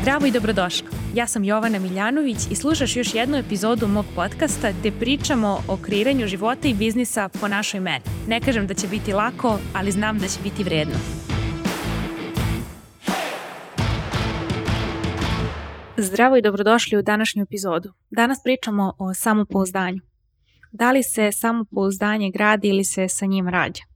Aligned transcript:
Zdravo 0.00 0.26
i 0.26 0.30
dobrodošla. 0.30 0.88
Ja 1.14 1.26
sam 1.26 1.44
Jovana 1.44 1.78
Miljanović 1.78 2.36
i 2.50 2.54
slušaš 2.54 2.96
još 2.96 3.14
jednu 3.14 3.36
epizodu 3.36 3.88
mog 3.88 4.06
podcasta 4.14 4.72
gde 4.80 4.92
pričamo 4.92 5.62
o 5.68 5.76
kreiranju 5.76 6.26
života 6.26 6.68
i 6.68 6.74
biznisa 6.74 7.28
po 7.40 7.48
našoj 7.48 7.80
meni. 7.80 8.04
Ne 8.28 8.40
kažem 8.40 8.66
da 8.66 8.74
će 8.74 8.88
biti 8.88 9.12
lako, 9.12 9.58
ali 9.74 9.90
znam 9.90 10.18
da 10.18 10.28
će 10.28 10.40
biti 10.42 10.64
vredno. 10.64 10.94
Zdravo 15.96 16.36
i 16.36 16.42
dobrodošli 16.42 16.98
u 16.98 17.02
današnju 17.02 17.42
epizodu. 17.42 17.92
Danas 18.10 18.42
pričamo 18.42 18.92
o 18.98 19.14
samopouzdanju. 19.14 20.00
Da 20.72 20.90
li 20.90 21.02
se 21.02 21.32
samopouzdanje 21.32 22.30
gradi 22.30 22.68
ili 22.68 22.84
se 22.84 23.08
sa 23.08 23.26
njim 23.26 23.48
rađa? 23.48 23.89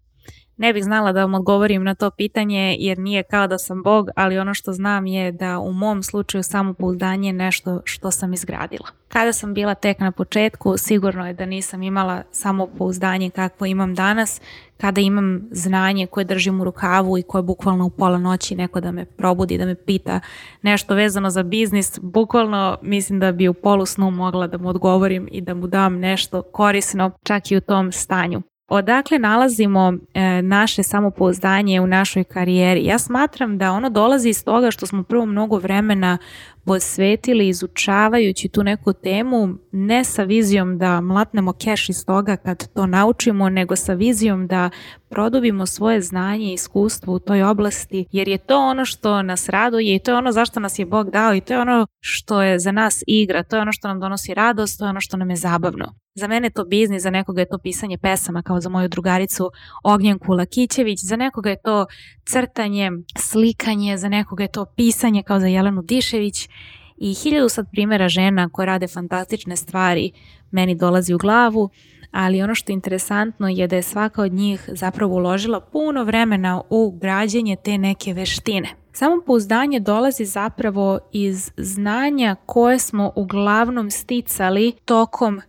Ne 0.56 0.72
bih 0.72 0.84
znala 0.84 1.12
da 1.12 1.20
vam 1.20 1.34
odgovorim 1.34 1.84
na 1.84 1.94
to 1.94 2.10
pitanje 2.10 2.76
jer 2.78 2.98
nije 2.98 3.22
kao 3.22 3.46
da 3.46 3.58
sam 3.58 3.82
Bog, 3.82 4.08
ali 4.16 4.38
ono 4.38 4.54
što 4.54 4.72
znam 4.72 5.06
je 5.06 5.32
da 5.32 5.58
u 5.58 5.72
mom 5.72 6.02
slučaju 6.02 6.42
samopouzdanje 6.42 7.28
je 7.28 7.32
nešto 7.32 7.80
što 7.84 8.10
sam 8.10 8.32
izgradila. 8.32 8.88
Kada 9.08 9.32
sam 9.32 9.54
bila 9.54 9.74
tek 9.74 9.98
na 9.98 10.12
početku, 10.12 10.76
sigurno 10.76 11.26
je 11.26 11.32
da 11.32 11.46
nisam 11.46 11.82
imala 11.82 12.22
samopouzdanje 12.32 13.30
kakvo 13.30 13.66
imam 13.66 13.94
danas, 13.94 14.40
kada 14.76 15.00
imam 15.00 15.48
znanje 15.50 16.06
koje 16.06 16.24
držim 16.24 16.60
u 16.60 16.64
rukavu 16.64 17.18
i 17.18 17.22
koje 17.22 17.42
bukvalno 17.42 17.86
u 17.86 17.90
pola 17.90 18.18
noći 18.18 18.56
neko 18.56 18.80
da 18.80 18.92
me 18.92 19.04
probudi, 19.04 19.58
da 19.58 19.66
me 19.66 19.74
pita 19.74 20.20
nešto 20.62 20.94
vezano 20.94 21.30
za 21.30 21.42
biznis, 21.42 21.98
bukvalno 22.02 22.78
mislim 22.82 23.20
da 23.20 23.32
bi 23.32 23.48
u 23.48 23.54
polu 23.54 23.86
snu 23.86 24.10
mogla 24.10 24.46
da 24.46 24.58
mu 24.58 24.68
odgovorim 24.68 25.28
i 25.32 25.40
da 25.40 25.54
mu 25.54 25.66
dam 25.66 25.98
nešto 25.98 26.42
korisno 26.42 27.10
čak 27.22 27.50
i 27.50 27.56
u 27.56 27.60
tom 27.60 27.92
stanju. 27.92 28.42
Odakle 28.68 29.18
nalazimo 29.18 29.92
e, 30.14 30.42
naše 30.42 30.82
samopouzdanje 30.82 31.80
u 31.80 31.86
našoj 31.86 32.24
karijeri? 32.24 32.84
Ja 32.84 32.98
smatram 32.98 33.58
da 33.58 33.72
ono 33.72 33.90
dolazi 33.90 34.28
iz 34.28 34.44
toga 34.44 34.70
što 34.70 34.86
smo 34.86 35.02
prvo 35.02 35.26
mnogo 35.26 35.58
vremena 35.58 36.18
posvetili 36.64 37.48
izučavajući 37.48 38.48
tu 38.48 38.62
neku 38.62 38.92
temu 38.92 39.48
ne 39.72 40.04
sa 40.04 40.22
vizijom 40.22 40.78
da 40.78 41.00
mlatnemo 41.00 41.52
keš 41.52 41.88
iz 41.88 42.06
toga 42.06 42.36
kad 42.36 42.72
to 42.72 42.86
naučimo, 42.86 43.48
nego 43.48 43.76
sa 43.76 43.92
vizijom 43.92 44.46
da 44.46 44.70
produbimo 45.08 45.66
svoje 45.66 46.00
znanje 46.00 46.46
i 46.50 46.52
iskustvo 46.52 47.14
u 47.14 47.18
toj 47.18 47.42
oblasti, 47.42 48.06
jer 48.12 48.28
je 48.28 48.38
to 48.38 48.58
ono 48.58 48.84
što 48.84 49.22
nas 49.22 49.48
raduje 49.48 49.94
i 49.94 49.98
to 49.98 50.10
je 50.10 50.16
ono 50.16 50.32
zašto 50.32 50.60
nas 50.60 50.78
je 50.78 50.86
Bog 50.86 51.10
dao 51.10 51.34
i 51.34 51.40
to 51.40 51.54
je 51.54 51.60
ono 51.60 51.86
što 52.00 52.42
je 52.42 52.58
za 52.58 52.72
nas 52.72 53.04
igra, 53.06 53.42
to 53.42 53.56
je 53.56 53.62
ono 53.62 53.72
što 53.72 53.88
nam 53.88 54.00
donosi 54.00 54.34
radost, 54.34 54.78
to 54.78 54.84
je 54.84 54.88
ono 54.88 55.00
što 55.00 55.16
nam 55.16 55.30
je 55.30 55.36
zabavno. 55.36 55.94
Za 56.16 56.28
mene 56.28 56.46
je 56.46 56.50
to 56.50 56.64
biznis, 56.64 57.02
za 57.02 57.10
nekoga 57.10 57.40
je 57.40 57.48
to 57.48 57.58
pisanje 57.58 57.98
pesama 57.98 58.42
kao 58.42 58.60
za 58.60 58.68
moju 58.68 58.88
drugaricu 58.88 59.50
Ognjenku 59.84 60.32
Lakićević, 60.32 60.98
za 61.02 61.16
nekoga 61.16 61.50
je 61.50 61.62
to 61.64 61.86
crtanje, 62.24 62.90
slikanje, 63.18 63.96
za 63.96 64.08
nekoga 64.08 64.42
je 64.42 64.52
to 64.52 64.64
pisanje 64.76 65.22
kao 65.22 65.40
za 65.40 65.46
Jelenu 65.46 65.82
Dišević 65.82 66.48
i 66.96 67.14
hiljadu 67.14 67.48
sad 67.48 67.66
primjera 67.72 68.08
žena 68.08 68.48
koje 68.48 68.66
rade 68.66 68.88
fantastične 68.88 69.56
stvari 69.56 70.12
meni 70.50 70.74
dolazi 70.74 71.14
u 71.14 71.18
glavu, 71.18 71.70
ali 72.10 72.42
ono 72.42 72.54
što 72.54 72.72
je 72.72 72.74
interesantno 72.74 73.48
je 73.48 73.66
da 73.66 73.76
je 73.76 73.82
svaka 73.82 74.22
od 74.22 74.32
njih 74.32 74.70
zapravo 74.72 75.14
uložila 75.14 75.60
puno 75.60 76.04
vremena 76.04 76.62
u 76.70 76.98
građenje 77.00 77.56
te 77.64 77.78
neke 77.78 78.12
veštine. 78.12 78.68
Samo 78.92 79.22
pouzdanje 79.26 79.80
dolazi 79.80 80.24
zapravo 80.24 80.98
iz 81.12 81.50
znanja 81.56 82.36
koje 82.46 82.78
smo 82.78 83.12
uglavnom 83.16 83.90
sticali 83.90 84.72
tokom 84.84 85.40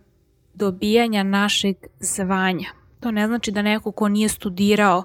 dobijanja 0.54 1.22
našeg 1.22 1.76
zvanja. 2.00 2.68
To 3.00 3.10
ne 3.10 3.26
znači 3.26 3.50
da 3.50 3.62
neko 3.62 3.92
ko 3.92 4.08
nije 4.08 4.28
studirao 4.28 5.02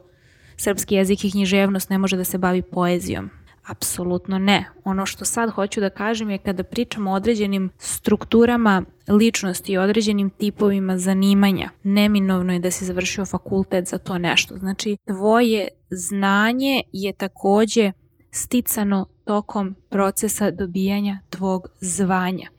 srpski 0.58 0.96
jezik 0.96 1.26
i 1.26 1.32
književnost 1.32 1.90
ne 1.90 1.98
može 1.98 2.18
da 2.18 2.24
se 2.24 2.38
bavi 2.38 2.62
poezijom. 2.62 3.30
Apsolutno 3.68 4.40
ne. 4.40 4.66
Ono 4.84 5.06
što 5.06 5.26
sad 5.26 5.50
hoću 5.50 5.80
da 5.80 5.90
kažem 5.90 6.30
je 6.30 6.38
kada 6.38 6.64
pričamo 6.64 7.12
o 7.12 7.14
određenim 7.14 7.70
strukturama 7.78 8.84
ličnosti 9.08 9.72
i 9.72 9.78
određenim 9.78 10.30
tipovima 10.30 10.98
zanimanja, 10.98 11.70
neminovno 11.84 12.54
je 12.54 12.60
da 12.60 12.72
si 12.72 12.86
završio 12.86 13.26
fakultet 13.26 13.88
za 13.88 13.98
to 13.98 14.18
nešto. 14.18 14.58
Znači, 14.58 14.98
tvoje 15.06 15.68
znanje 15.90 16.82
je 16.94 17.14
takođe 17.14 17.92
sticano 18.32 19.06
tokom 19.26 19.76
procesa 19.90 20.52
dobijanja 20.52 21.20
tvog 21.30 21.68
zvanja. 21.80 22.50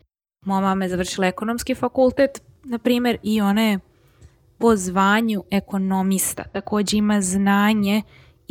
Moja 0.44 0.60
mama 0.60 0.84
je 0.84 0.88
završila 0.88 1.26
ekonomski 1.26 1.74
fakultet, 1.74 2.42
na 2.64 2.78
primjer, 2.78 3.18
i 3.22 3.40
ona 3.40 3.62
je 3.62 3.78
po 4.58 4.76
zvanju 4.76 5.44
ekonomista. 5.50 6.42
Takođe 6.42 6.96
ima 6.96 7.20
znanje 7.20 8.02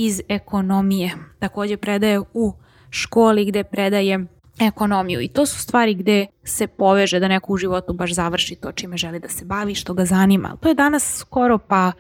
iz 0.06 0.22
ekonomije. 0.30 1.12
Takođe 1.40 1.78
predaje 1.78 2.20
u 2.34 2.54
školi 2.90 3.46
gde 3.46 3.64
predaje 3.64 4.26
ekonomiju 4.60 5.22
i 5.22 5.28
to 5.28 5.46
su 5.46 5.60
stvari 5.60 5.94
gde 5.94 6.28
se 6.44 6.68
poveže 6.68 7.20
da 7.20 7.28
neko 7.28 7.54
u 7.54 7.58
životu 7.58 7.94
baš 7.94 8.14
završi 8.14 8.56
to 8.56 8.72
čime 8.72 8.98
želi 8.98 9.20
da 9.20 9.30
se 9.30 9.46
bavi, 9.46 9.76
što 9.76 9.94
ga 9.94 10.06
zanima. 10.06 10.58
To 10.60 10.70
je 10.70 10.76
danas 10.76 11.18
skoro 11.18 11.58
pa 11.58 11.92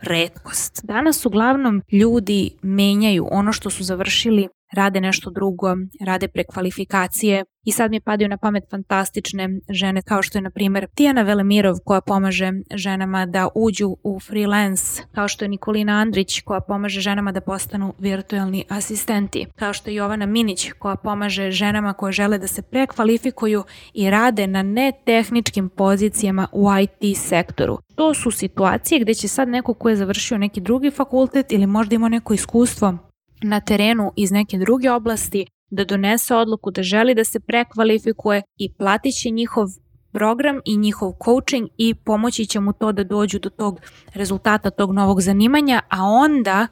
redkost. 0.00 0.80
Danas 0.84 1.26
uglavnom 1.26 1.82
ljudi 1.92 2.50
menjaju 2.62 3.28
ono 3.30 3.52
što 3.52 3.70
su 3.70 3.84
završili 3.84 4.48
rade 4.72 5.00
nešto 5.00 5.30
drugo, 5.30 5.76
rade 6.00 6.28
prekvalifikacije 6.28 7.44
i 7.64 7.72
sad 7.72 7.90
mi 7.90 8.00
padaju 8.00 8.28
na 8.28 8.36
pamet 8.36 8.64
fantastične 8.70 9.48
žene 9.68 10.02
kao 10.02 10.22
što 10.22 10.38
je 10.38 10.42
na 10.42 10.50
primjer 10.50 10.86
Tijana 10.94 11.22
Velemirov 11.22 11.76
koja 11.84 12.00
pomaže 12.00 12.52
ženama 12.74 13.26
da 13.26 13.48
uđu 13.54 13.96
u 14.02 14.20
freelance, 14.20 15.02
kao 15.12 15.28
što 15.28 15.44
je 15.44 15.48
Nikolina 15.48 15.92
Andrić 15.92 16.40
koja 16.40 16.60
pomaže 16.60 17.00
ženama 17.00 17.32
da 17.32 17.40
postanu 17.40 17.94
virtualni 17.98 18.64
asistenti, 18.68 19.46
kao 19.56 19.72
što 19.72 19.90
je 19.90 19.94
Jovana 19.94 20.26
Minić 20.26 20.72
koja 20.78 20.96
pomaže 20.96 21.50
ženama 21.50 21.92
koje 21.92 22.12
žele 22.12 22.38
da 22.38 22.46
se 22.46 22.62
prekvalifikuju 22.62 23.64
i 23.94 24.10
rade 24.10 24.46
na 24.46 24.62
netehničkim 24.62 25.68
pozicijama 25.68 26.48
u 26.52 26.66
IT 26.82 27.16
sektoru. 27.18 27.78
To 27.94 28.14
su 28.14 28.30
situacije 28.30 29.00
gde 29.00 29.14
će 29.14 29.28
sad 29.28 29.48
neko 29.48 29.74
ko 29.74 29.88
je 29.88 29.96
završio 29.96 30.38
neki 30.38 30.60
drugi 30.60 30.90
fakultet 30.90 31.52
ili 31.52 31.66
možda 31.66 31.94
ima 31.94 32.08
neko 32.08 32.34
iskustvo 32.34 33.09
na 33.42 33.60
terenu 33.60 34.12
iz 34.16 34.30
neke 34.30 34.58
druge 34.58 34.90
oblasti, 34.90 35.46
da 35.70 35.84
donese 35.84 36.34
odluku 36.34 36.70
da 36.70 36.82
želi 36.82 37.14
da 37.14 37.24
se 37.24 37.40
prekvalifikuje 37.40 38.42
i 38.56 38.72
platit 38.72 39.14
će 39.14 39.30
njihov 39.30 39.66
program 40.12 40.60
i 40.64 40.76
njihov 40.76 41.12
coaching 41.24 41.68
i 41.76 41.94
pomoći 41.94 42.46
će 42.46 42.60
mu 42.60 42.72
to 42.72 42.92
da 42.92 43.04
dođu 43.04 43.38
do 43.38 43.50
tog 43.50 43.80
rezultata 44.14 44.70
tog 44.70 44.92
novog 44.92 45.20
zanimanja, 45.20 45.80
a 45.88 46.04
onda 46.04 46.66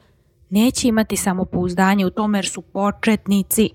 neće 0.49 0.87
imati 0.87 1.15
samopouzdanje 1.15 2.05
u 2.05 2.09
tome 2.09 2.37
jer 2.37 2.47
su 2.47 2.61
početnici. 2.61 3.69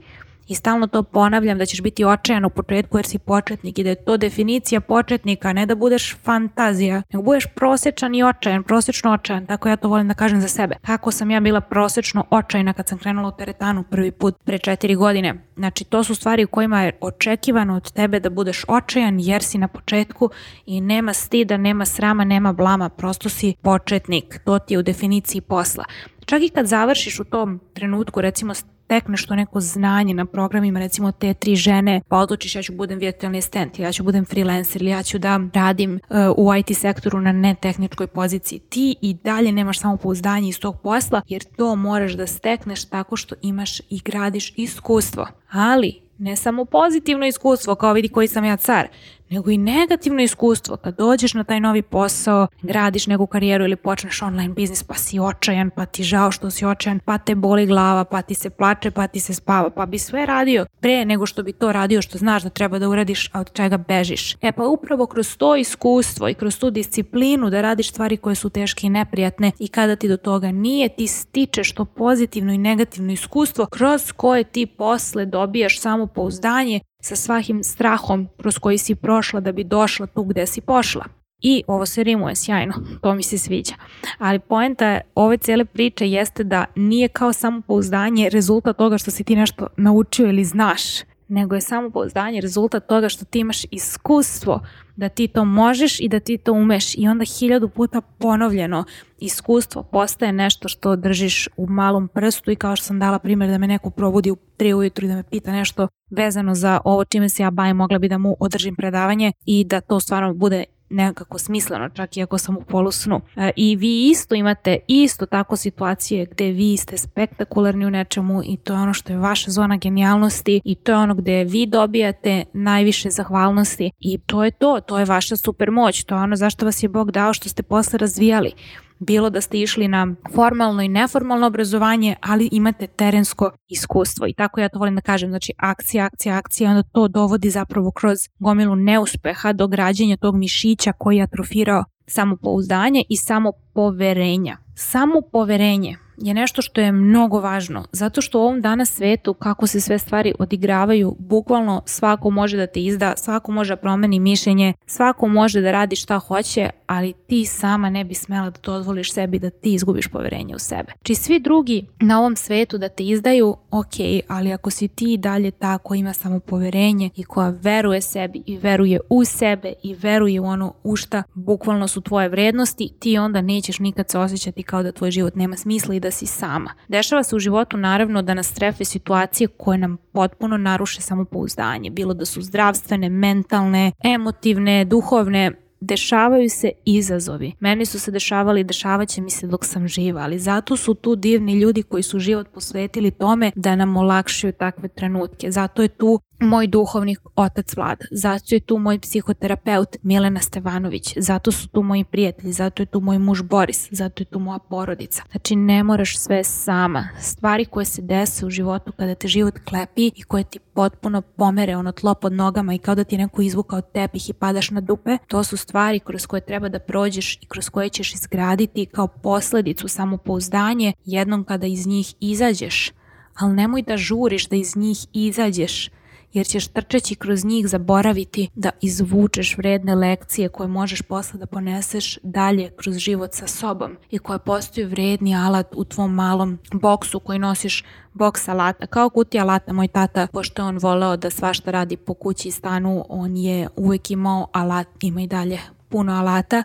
I 0.48 0.54
stalno 0.54 0.86
to 0.86 1.02
ponavljam 1.02 1.58
da 1.58 1.66
ćeš 1.66 1.82
biti 1.82 2.04
očajan 2.04 2.44
u 2.44 2.50
početku 2.50 2.98
jer 2.98 3.06
si 3.06 3.18
početnik 3.18 3.78
i 3.78 3.84
da 3.84 3.90
je 3.90 4.04
to 4.04 4.16
definicija 4.16 4.80
početnika, 4.80 5.52
ne 5.52 5.66
da 5.66 5.74
budeš 5.74 6.16
fantazija, 6.22 7.02
nego 7.12 7.22
budeš 7.22 7.46
prosečan 7.54 8.14
i 8.14 8.22
očajan, 8.22 8.62
prosečno 8.62 9.12
očajan, 9.12 9.46
tako 9.46 9.68
ja 9.68 9.76
to 9.76 9.88
volim 9.88 10.08
da 10.08 10.14
kažem 10.14 10.40
za 10.40 10.48
sebe. 10.48 10.76
Kako 10.86 11.10
sam 11.10 11.30
ja 11.30 11.40
bila 11.40 11.60
prosečno 11.60 12.24
očajna 12.30 12.72
kad 12.72 12.88
sam 12.88 12.98
krenula 12.98 13.28
u 13.28 13.36
teretanu 13.36 13.82
prvi 13.82 14.10
put 14.10 14.36
pre 14.44 14.58
četiri 14.58 14.94
godine. 14.94 15.34
Znači 15.56 15.84
to 15.84 16.04
su 16.04 16.14
stvari 16.14 16.44
u 16.44 16.48
kojima 16.48 16.82
je 16.82 16.98
očekivano 17.00 17.76
od 17.76 17.92
tebe 17.92 18.20
da 18.20 18.30
budeš 18.30 18.64
očajan 18.68 19.20
jer 19.20 19.42
si 19.42 19.58
na 19.58 19.68
početku 19.68 20.30
i 20.66 20.80
nema 20.80 21.12
stida, 21.12 21.56
nema 21.56 21.84
srama, 21.84 22.24
nema 22.24 22.52
blama, 22.52 22.88
prosto 22.88 23.28
si 23.28 23.54
početnik, 23.62 24.40
to 24.44 24.58
ti 24.58 24.74
je 24.74 24.78
u 24.78 24.82
definiciji 24.82 25.40
posla. 25.40 25.84
Čak 26.24 26.42
i 26.42 26.48
kad 26.48 26.66
završiš 26.66 27.20
u 27.20 27.24
tom 27.24 27.60
trenutku, 27.74 28.20
recimo 28.20 28.54
stekneš 28.84 29.26
to 29.26 29.34
neko 29.34 29.60
znanje 29.60 30.14
na 30.14 30.26
programima, 30.26 30.80
recimo 30.80 31.12
te 31.12 31.34
tri 31.34 31.56
žene, 31.56 32.00
pa 32.08 32.16
odlučiš 32.16 32.54
ja 32.54 32.62
ću 32.62 32.72
budem 32.72 32.98
virtualni 32.98 33.38
asistent, 33.38 33.78
ja 33.78 33.92
ću 33.92 34.04
budem 34.04 34.24
freelancer 34.24 34.82
ili 34.82 34.90
ja 34.90 35.02
ću 35.02 35.18
da 35.18 35.40
radim 35.54 35.94
uh, 35.94 36.16
u 36.36 36.54
IT 36.54 36.78
sektoru 36.78 37.20
na 37.20 37.32
netehničkoj 37.32 38.06
poziciji. 38.06 38.58
Ti 38.58 38.96
i 39.00 39.14
dalje 39.14 39.52
nemaš 39.52 39.80
samo 39.80 39.96
pouzdanje 39.96 40.48
iz 40.48 40.60
tog 40.60 40.80
posla, 40.80 41.22
jer 41.28 41.44
to 41.44 41.76
moraš 41.76 42.12
da 42.12 42.26
stekneš 42.26 42.84
tako 42.84 43.16
što 43.16 43.34
imaš 43.42 43.80
i 43.80 44.00
gradiš 44.04 44.52
iskustvo. 44.56 45.26
Ali 45.50 46.00
ne 46.18 46.36
samo 46.36 46.64
pozitivno 46.64 47.26
iskustvo 47.26 47.74
kao 47.74 47.92
vidi 47.92 48.08
koji 48.08 48.28
sam 48.28 48.44
ja 48.44 48.56
car, 48.56 48.88
nego 49.30 49.50
i 49.50 49.58
negativno 49.58 50.22
iskustvo 50.22 50.76
kad 50.76 50.96
dođeš 50.96 51.34
na 51.34 51.44
taj 51.44 51.60
novi 51.60 51.82
posao, 51.82 52.46
gradiš 52.62 53.06
neku 53.06 53.26
karijeru 53.26 53.64
ili 53.64 53.76
počneš 53.76 54.22
online 54.22 54.54
biznis 54.54 54.82
pa 54.82 54.94
si 54.94 55.18
očajan, 55.18 55.70
pa 55.70 55.86
ti 55.86 56.02
žao 56.02 56.30
što 56.30 56.50
si 56.50 56.66
očajan, 56.66 57.00
pa 57.04 57.18
te 57.18 57.34
boli 57.34 57.66
glava, 57.66 58.04
pa 58.04 58.22
ti 58.22 58.34
se 58.34 58.50
plače, 58.50 58.90
pa 58.90 59.06
ti 59.06 59.20
se 59.20 59.34
spava, 59.34 59.70
pa 59.70 59.86
bi 59.86 59.98
sve 59.98 60.26
radio 60.26 60.66
pre 60.80 61.04
nego 61.04 61.26
što 61.26 61.42
bi 61.42 61.52
to 61.52 61.72
radio 61.72 62.02
što 62.02 62.18
znaš 62.18 62.42
da 62.42 62.48
treba 62.48 62.78
da 62.78 62.88
uradiš, 62.88 63.30
a 63.32 63.40
od 63.40 63.52
čega 63.52 63.76
bežiš. 63.76 64.36
E 64.42 64.52
pa 64.52 64.66
upravo 64.66 65.06
kroz 65.06 65.36
to 65.36 65.56
iskustvo 65.56 66.28
i 66.28 66.34
kroz 66.34 66.58
tu 66.58 66.70
disciplinu 66.70 67.50
da 67.50 67.60
radiš 67.60 67.90
stvari 67.90 68.16
koje 68.16 68.34
su 68.34 68.50
teške 68.50 68.86
i 68.86 68.90
neprijatne 68.90 69.52
i 69.58 69.68
kada 69.68 69.96
ti 69.96 70.08
do 70.08 70.16
toga 70.16 70.52
nije, 70.52 70.88
ti 70.88 71.06
stičeš 71.06 71.72
to 71.72 71.84
pozitivno 71.84 72.52
i 72.52 72.58
negativno 72.58 73.12
iskustvo 73.12 73.66
kroz 73.66 74.12
koje 74.12 74.44
ti 74.44 74.66
posle 74.66 75.26
dobijaš 75.26 75.80
samopouzdanje 76.04 76.80
sa 77.02 77.16
svakim 77.16 77.64
strahom 77.64 78.28
kroz 78.40 78.58
koji 78.58 78.78
si 78.78 78.94
prošla 78.94 79.40
da 79.40 79.52
bi 79.52 79.64
došla 79.64 80.06
tu 80.06 80.24
gde 80.24 80.46
si 80.46 80.60
pošla. 80.60 81.04
I 81.42 81.62
ovo 81.66 81.86
se 81.86 82.04
rimuje 82.04 82.36
sjajno, 82.36 82.74
to 83.02 83.14
mi 83.14 83.22
se 83.22 83.38
sviđa. 83.38 83.74
Ali 84.18 84.38
poenta 84.38 85.00
ove 85.14 85.36
cele 85.36 85.64
priče 85.64 86.08
jeste 86.08 86.44
da 86.44 86.64
nije 86.76 87.08
kao 87.08 87.32
samopouzdanje 87.32 88.28
rezultat 88.28 88.76
toga 88.76 88.98
što 88.98 89.10
si 89.10 89.24
ti 89.24 89.36
nešto 89.36 89.66
naučio 89.76 90.28
ili 90.28 90.44
znaš, 90.44 90.82
nego 91.28 91.54
je 91.54 91.60
samopouzdanje 91.60 92.40
rezultat 92.40 92.86
toga 92.86 93.08
što 93.08 93.24
ti 93.24 93.38
imaš 93.38 93.64
iskustvo 93.70 94.60
da 94.96 95.08
ti 95.08 95.28
to 95.28 95.44
možeš 95.44 96.00
i 96.00 96.08
da 96.08 96.20
ti 96.20 96.38
to 96.38 96.52
umeš. 96.52 96.94
I 96.94 97.08
onda 97.08 97.24
hiljadu 97.24 97.68
puta 97.68 98.00
ponovljeno 98.00 98.84
iskustvo 99.18 99.82
postaje 99.82 100.32
nešto 100.32 100.68
što 100.68 100.96
držiš 100.96 101.48
u 101.56 101.66
malom 101.66 102.08
prstu 102.08 102.50
i 102.50 102.56
kao 102.56 102.76
što 102.76 102.86
sam 102.86 102.98
dala 102.98 103.18
primjer 103.18 103.50
da 103.50 103.58
me 103.58 103.66
neko 103.66 103.90
probudi 103.90 104.30
u 104.30 104.36
tri 104.56 104.74
ujutru 104.74 105.04
i 105.04 105.08
da 105.08 105.14
me 105.14 105.22
pita 105.22 105.52
nešto 105.52 105.88
vezano 106.10 106.54
za 106.54 106.80
ovo 106.84 107.04
čime 107.04 107.28
se 107.28 107.42
ja 107.42 107.50
bavim, 107.50 107.76
mogla 107.76 107.98
bi 107.98 108.08
da 108.08 108.18
mu 108.18 108.36
održim 108.40 108.76
predavanje 108.76 109.32
i 109.46 109.64
da 109.64 109.80
to 109.80 110.00
stvarno 110.00 110.34
bude 110.34 110.64
nekako 110.94 111.38
smisleno, 111.38 111.88
čak 111.88 112.16
i 112.16 112.22
ako 112.22 112.38
sam 112.38 112.56
u 112.56 112.60
polusnu. 112.60 113.20
E, 113.36 113.50
I 113.56 113.76
vi 113.76 114.08
isto 114.10 114.34
imate 114.34 114.78
isto 114.88 115.26
tako 115.26 115.56
situacije 115.56 116.26
gde 116.26 116.44
vi 116.44 116.76
ste 116.76 116.98
spektakularni 116.98 117.86
u 117.86 117.90
nečemu 117.90 118.42
i 118.44 118.56
to 118.56 118.72
je 118.72 118.80
ono 118.80 118.94
što 118.94 119.12
je 119.12 119.18
vaša 119.18 119.50
zona 119.50 119.76
genijalnosti 119.76 120.60
i 120.64 120.74
to 120.74 120.92
je 120.92 120.98
ono 120.98 121.14
gde 121.14 121.44
vi 121.44 121.66
dobijate 121.66 122.44
najviše 122.52 123.10
zahvalnosti 123.10 123.90
i 124.00 124.18
to 124.18 124.44
je 124.44 124.50
to, 124.50 124.80
to 124.80 124.98
je 124.98 125.04
vaša 125.04 125.36
super 125.36 125.70
moć, 125.70 126.04
to 126.04 126.14
je 126.14 126.20
ono 126.20 126.36
zašto 126.36 126.64
vas 126.66 126.82
je 126.82 126.88
Bog 126.88 127.10
dao 127.10 127.32
što 127.32 127.48
ste 127.48 127.62
posle 127.62 127.98
razvijali 127.98 128.52
bilo 128.98 129.30
da 129.30 129.40
ste 129.40 129.60
išli 129.60 129.88
na 129.88 130.14
formalno 130.34 130.82
i 130.82 130.88
neformalno 130.88 131.46
obrazovanje, 131.46 132.16
ali 132.20 132.48
imate 132.52 132.86
terensko 132.86 133.50
iskustvo. 133.68 134.26
I 134.26 134.34
tako 134.34 134.60
ja 134.60 134.68
to 134.68 134.78
volim 134.78 134.94
da 134.94 135.00
kažem, 135.00 135.30
znači 135.30 135.52
akcija, 135.58 136.04
akcija, 136.04 136.36
akcija, 136.36 136.70
onda 136.70 136.82
to 136.82 137.08
dovodi 137.08 137.50
zapravo 137.50 137.90
kroz 137.90 138.18
gomilu 138.38 138.76
neuspeha 138.76 139.52
do 139.52 139.66
građenja 139.66 140.16
tog 140.16 140.36
mišića 140.36 140.92
koji 140.92 141.16
je 141.16 141.22
atrofirao 141.22 141.84
samopouzdanje 142.06 143.04
i 143.08 143.16
samopoverenja. 143.16 144.56
Samopoverenje 144.74 146.03
je 146.16 146.34
nešto 146.34 146.62
što 146.62 146.80
je 146.80 146.92
mnogo 146.92 147.40
važno, 147.40 147.84
zato 147.92 148.20
što 148.20 148.38
u 148.38 148.42
ovom 148.42 148.60
danas 148.60 148.94
svetu 148.94 149.34
kako 149.34 149.66
se 149.66 149.80
sve 149.80 149.98
stvari 149.98 150.34
odigravaju, 150.38 151.16
bukvalno 151.18 151.82
svako 151.86 152.30
može 152.30 152.56
da 152.56 152.66
te 152.66 152.80
izda, 152.80 153.14
svako 153.16 153.52
može 153.52 153.72
da 153.72 153.80
promeni 153.80 154.20
mišljenje, 154.20 154.72
svako 154.86 155.28
može 155.28 155.60
da 155.60 155.72
radi 155.72 155.96
šta 155.96 156.18
hoće, 156.18 156.70
ali 156.86 157.12
ti 157.12 157.44
sama 157.44 157.90
ne 157.90 158.04
bi 158.04 158.14
smela 158.14 158.50
da 158.50 158.60
dozvoliš 158.62 159.12
sebi 159.12 159.38
da 159.38 159.50
ti 159.50 159.74
izgubiš 159.74 160.08
poverenje 160.08 160.54
u 160.54 160.58
sebe. 160.58 160.92
Či 161.02 161.14
svi 161.14 161.40
drugi 161.40 161.86
na 162.00 162.20
ovom 162.20 162.36
svetu 162.36 162.78
da 162.78 162.88
te 162.88 163.04
izdaju, 163.04 163.56
ok, 163.70 163.94
ali 164.28 164.52
ako 164.52 164.70
si 164.70 164.88
ti 164.88 165.16
dalje 165.16 165.50
ta 165.50 165.78
koja 165.78 165.98
ima 165.98 166.12
samo 166.12 166.40
poverenje 166.40 167.10
i 167.16 167.24
koja 167.24 167.48
veruje 167.48 168.00
sebi 168.00 168.42
i 168.46 168.56
veruje 168.56 169.00
u 169.10 169.24
sebe 169.24 169.72
i 169.82 169.94
veruje 169.94 170.40
u 170.40 170.44
ono 170.44 170.74
u 170.82 170.96
šta 170.96 171.22
bukvalno 171.34 171.88
su 171.88 172.00
tvoje 172.00 172.28
vrednosti, 172.28 172.92
ti 172.98 173.18
onda 173.18 173.40
nećeš 173.40 173.78
nikad 173.78 174.10
se 174.10 174.18
osjećati 174.18 174.62
kao 174.62 174.82
da 174.82 174.92
tvoj 174.92 175.10
život 175.10 175.34
nema 175.34 175.56
smisla 175.56 175.94
i 175.94 176.00
da 176.04 176.10
si 176.10 176.26
sama. 176.26 176.70
Dešava 176.88 177.22
se 177.22 177.36
u 177.36 177.38
životu 177.38 177.76
naravno 177.76 178.22
da 178.22 178.34
nas 178.34 178.52
trefe 178.52 178.84
situacije 178.84 179.48
koje 179.48 179.78
nam 179.78 179.96
potpuno 180.12 180.56
naruše 180.56 181.00
samopouzdanje, 181.00 181.90
bilo 181.90 182.14
da 182.14 182.24
su 182.24 182.42
zdravstvene, 182.42 183.08
mentalne, 183.08 183.92
emotivne, 184.04 184.84
duhovne, 184.84 185.52
dešavaju 185.84 186.50
se 186.50 186.70
izazovi. 186.84 187.52
Meni 187.60 187.86
su 187.86 188.00
se 188.00 188.10
dešavali 188.10 188.60
i 188.60 188.64
dešavaće 188.64 189.20
mi 189.20 189.30
se 189.30 189.46
dok 189.46 189.64
sam 189.64 189.88
živa, 189.88 190.20
ali 190.20 190.38
zato 190.38 190.76
su 190.76 190.94
tu 190.94 191.16
divni 191.16 191.54
ljudi 191.60 191.82
koji 191.82 192.02
su 192.02 192.18
život 192.18 192.48
posvetili 192.54 193.10
tome 193.10 193.52
da 193.56 193.76
nam 193.76 193.96
olakšaju 193.96 194.52
takve 194.52 194.88
trenutke. 194.88 195.50
Zato 195.50 195.82
je 195.82 195.88
tu 195.88 196.20
moj 196.40 196.66
duhovni 196.66 197.16
otac 197.36 197.76
Vlada, 197.76 198.04
zato 198.10 198.54
je 198.54 198.60
tu 198.60 198.78
moj 198.78 198.98
psihoterapeut 198.98 199.96
Milena 200.02 200.40
Stevanović, 200.40 201.14
zato 201.16 201.52
su 201.52 201.68
tu 201.68 201.82
moji 201.82 202.04
prijatelji, 202.04 202.52
zato 202.52 202.82
je 202.82 202.86
tu 202.86 203.00
moj 203.00 203.18
muž 203.18 203.42
Boris, 203.42 203.88
zato 203.90 204.22
je 204.22 204.24
tu 204.24 204.38
moja 204.38 204.58
porodica. 204.58 205.22
Znači 205.30 205.56
ne 205.56 205.82
moraš 205.82 206.18
sve 206.18 206.44
sama. 206.44 207.08
Stvari 207.20 207.64
koje 207.64 207.84
se 207.84 208.02
dese 208.02 208.46
u 208.46 208.50
životu 208.50 208.92
kada 208.92 209.14
te 209.14 209.28
život 209.28 209.54
klepi 209.68 210.10
i 210.16 210.22
koje 210.22 210.44
ti 210.44 210.58
potpuno 210.58 211.22
pomere 211.22 211.76
ono 211.76 211.92
tlo 211.92 212.14
pod 212.14 212.32
nogama 212.32 212.74
i 212.74 212.78
kao 212.78 212.94
da 212.94 213.04
ti 213.04 213.18
neko 213.18 213.42
izvukao 213.42 213.80
tepih 213.80 214.30
i 214.30 214.32
padaš 214.32 214.70
na 214.70 214.80
dupe, 214.80 215.18
to 215.28 215.44
su 215.44 215.56
stvari 215.56 215.73
kroz 216.04 216.26
koje 216.26 216.40
treba 216.40 216.68
da 216.68 216.78
prođeš 216.78 217.36
i 217.36 217.46
kroz 217.46 217.68
koje 217.68 217.88
ćeš 217.88 218.14
izgraditi 218.14 218.86
kao 218.86 219.06
posledicu 219.06 219.88
samopouzdanje 219.88 220.92
jednom 221.04 221.44
kada 221.44 221.66
iz 221.66 221.86
njih 221.86 222.14
izađeš. 222.20 222.92
Ali 223.34 223.54
nemoj 223.54 223.82
da 223.82 223.96
žuriš 223.96 224.48
da 224.48 224.56
iz 224.56 224.76
njih 224.76 224.98
izađeš 225.12 225.90
jer 226.34 226.46
ćeš 226.46 226.68
trčeći 226.68 227.14
kroz 227.14 227.44
njih 227.44 227.68
zaboraviti 227.68 228.48
da 228.54 228.70
izvučeš 228.80 229.58
vredne 229.58 229.94
lekcije 229.94 230.48
koje 230.48 230.68
možeš 230.68 231.02
posle 231.02 231.38
da 231.38 231.46
poneseš 231.46 232.18
dalje 232.22 232.70
kroz 232.76 232.96
život 232.96 233.34
sa 233.34 233.46
sobom 233.46 233.96
i 234.10 234.18
koje 234.18 234.38
postoji 234.38 234.86
vredni 234.86 235.36
alat 235.36 235.66
u 235.76 235.84
tvom 235.84 236.14
malom 236.14 236.58
boksu 236.72 237.20
koji 237.20 237.38
nosiš 237.38 237.84
boks 238.12 238.48
alata, 238.48 238.86
kao 238.86 239.10
kutija 239.10 239.42
alata. 239.42 239.72
Moj 239.72 239.88
tata, 239.88 240.26
pošto 240.32 240.62
je 240.62 240.66
on 240.66 240.78
voleo 240.78 241.16
da 241.16 241.30
svašta 241.30 241.70
radi 241.70 241.96
po 241.96 242.14
kući 242.14 242.48
i 242.48 242.52
stanu, 242.52 243.04
on 243.08 243.36
je 243.36 243.68
uvek 243.76 244.10
imao 244.10 244.48
alat, 244.52 244.86
ima 245.00 245.22
i 245.22 245.26
dalje 245.26 245.58
puno 245.88 246.12
alata. 246.12 246.62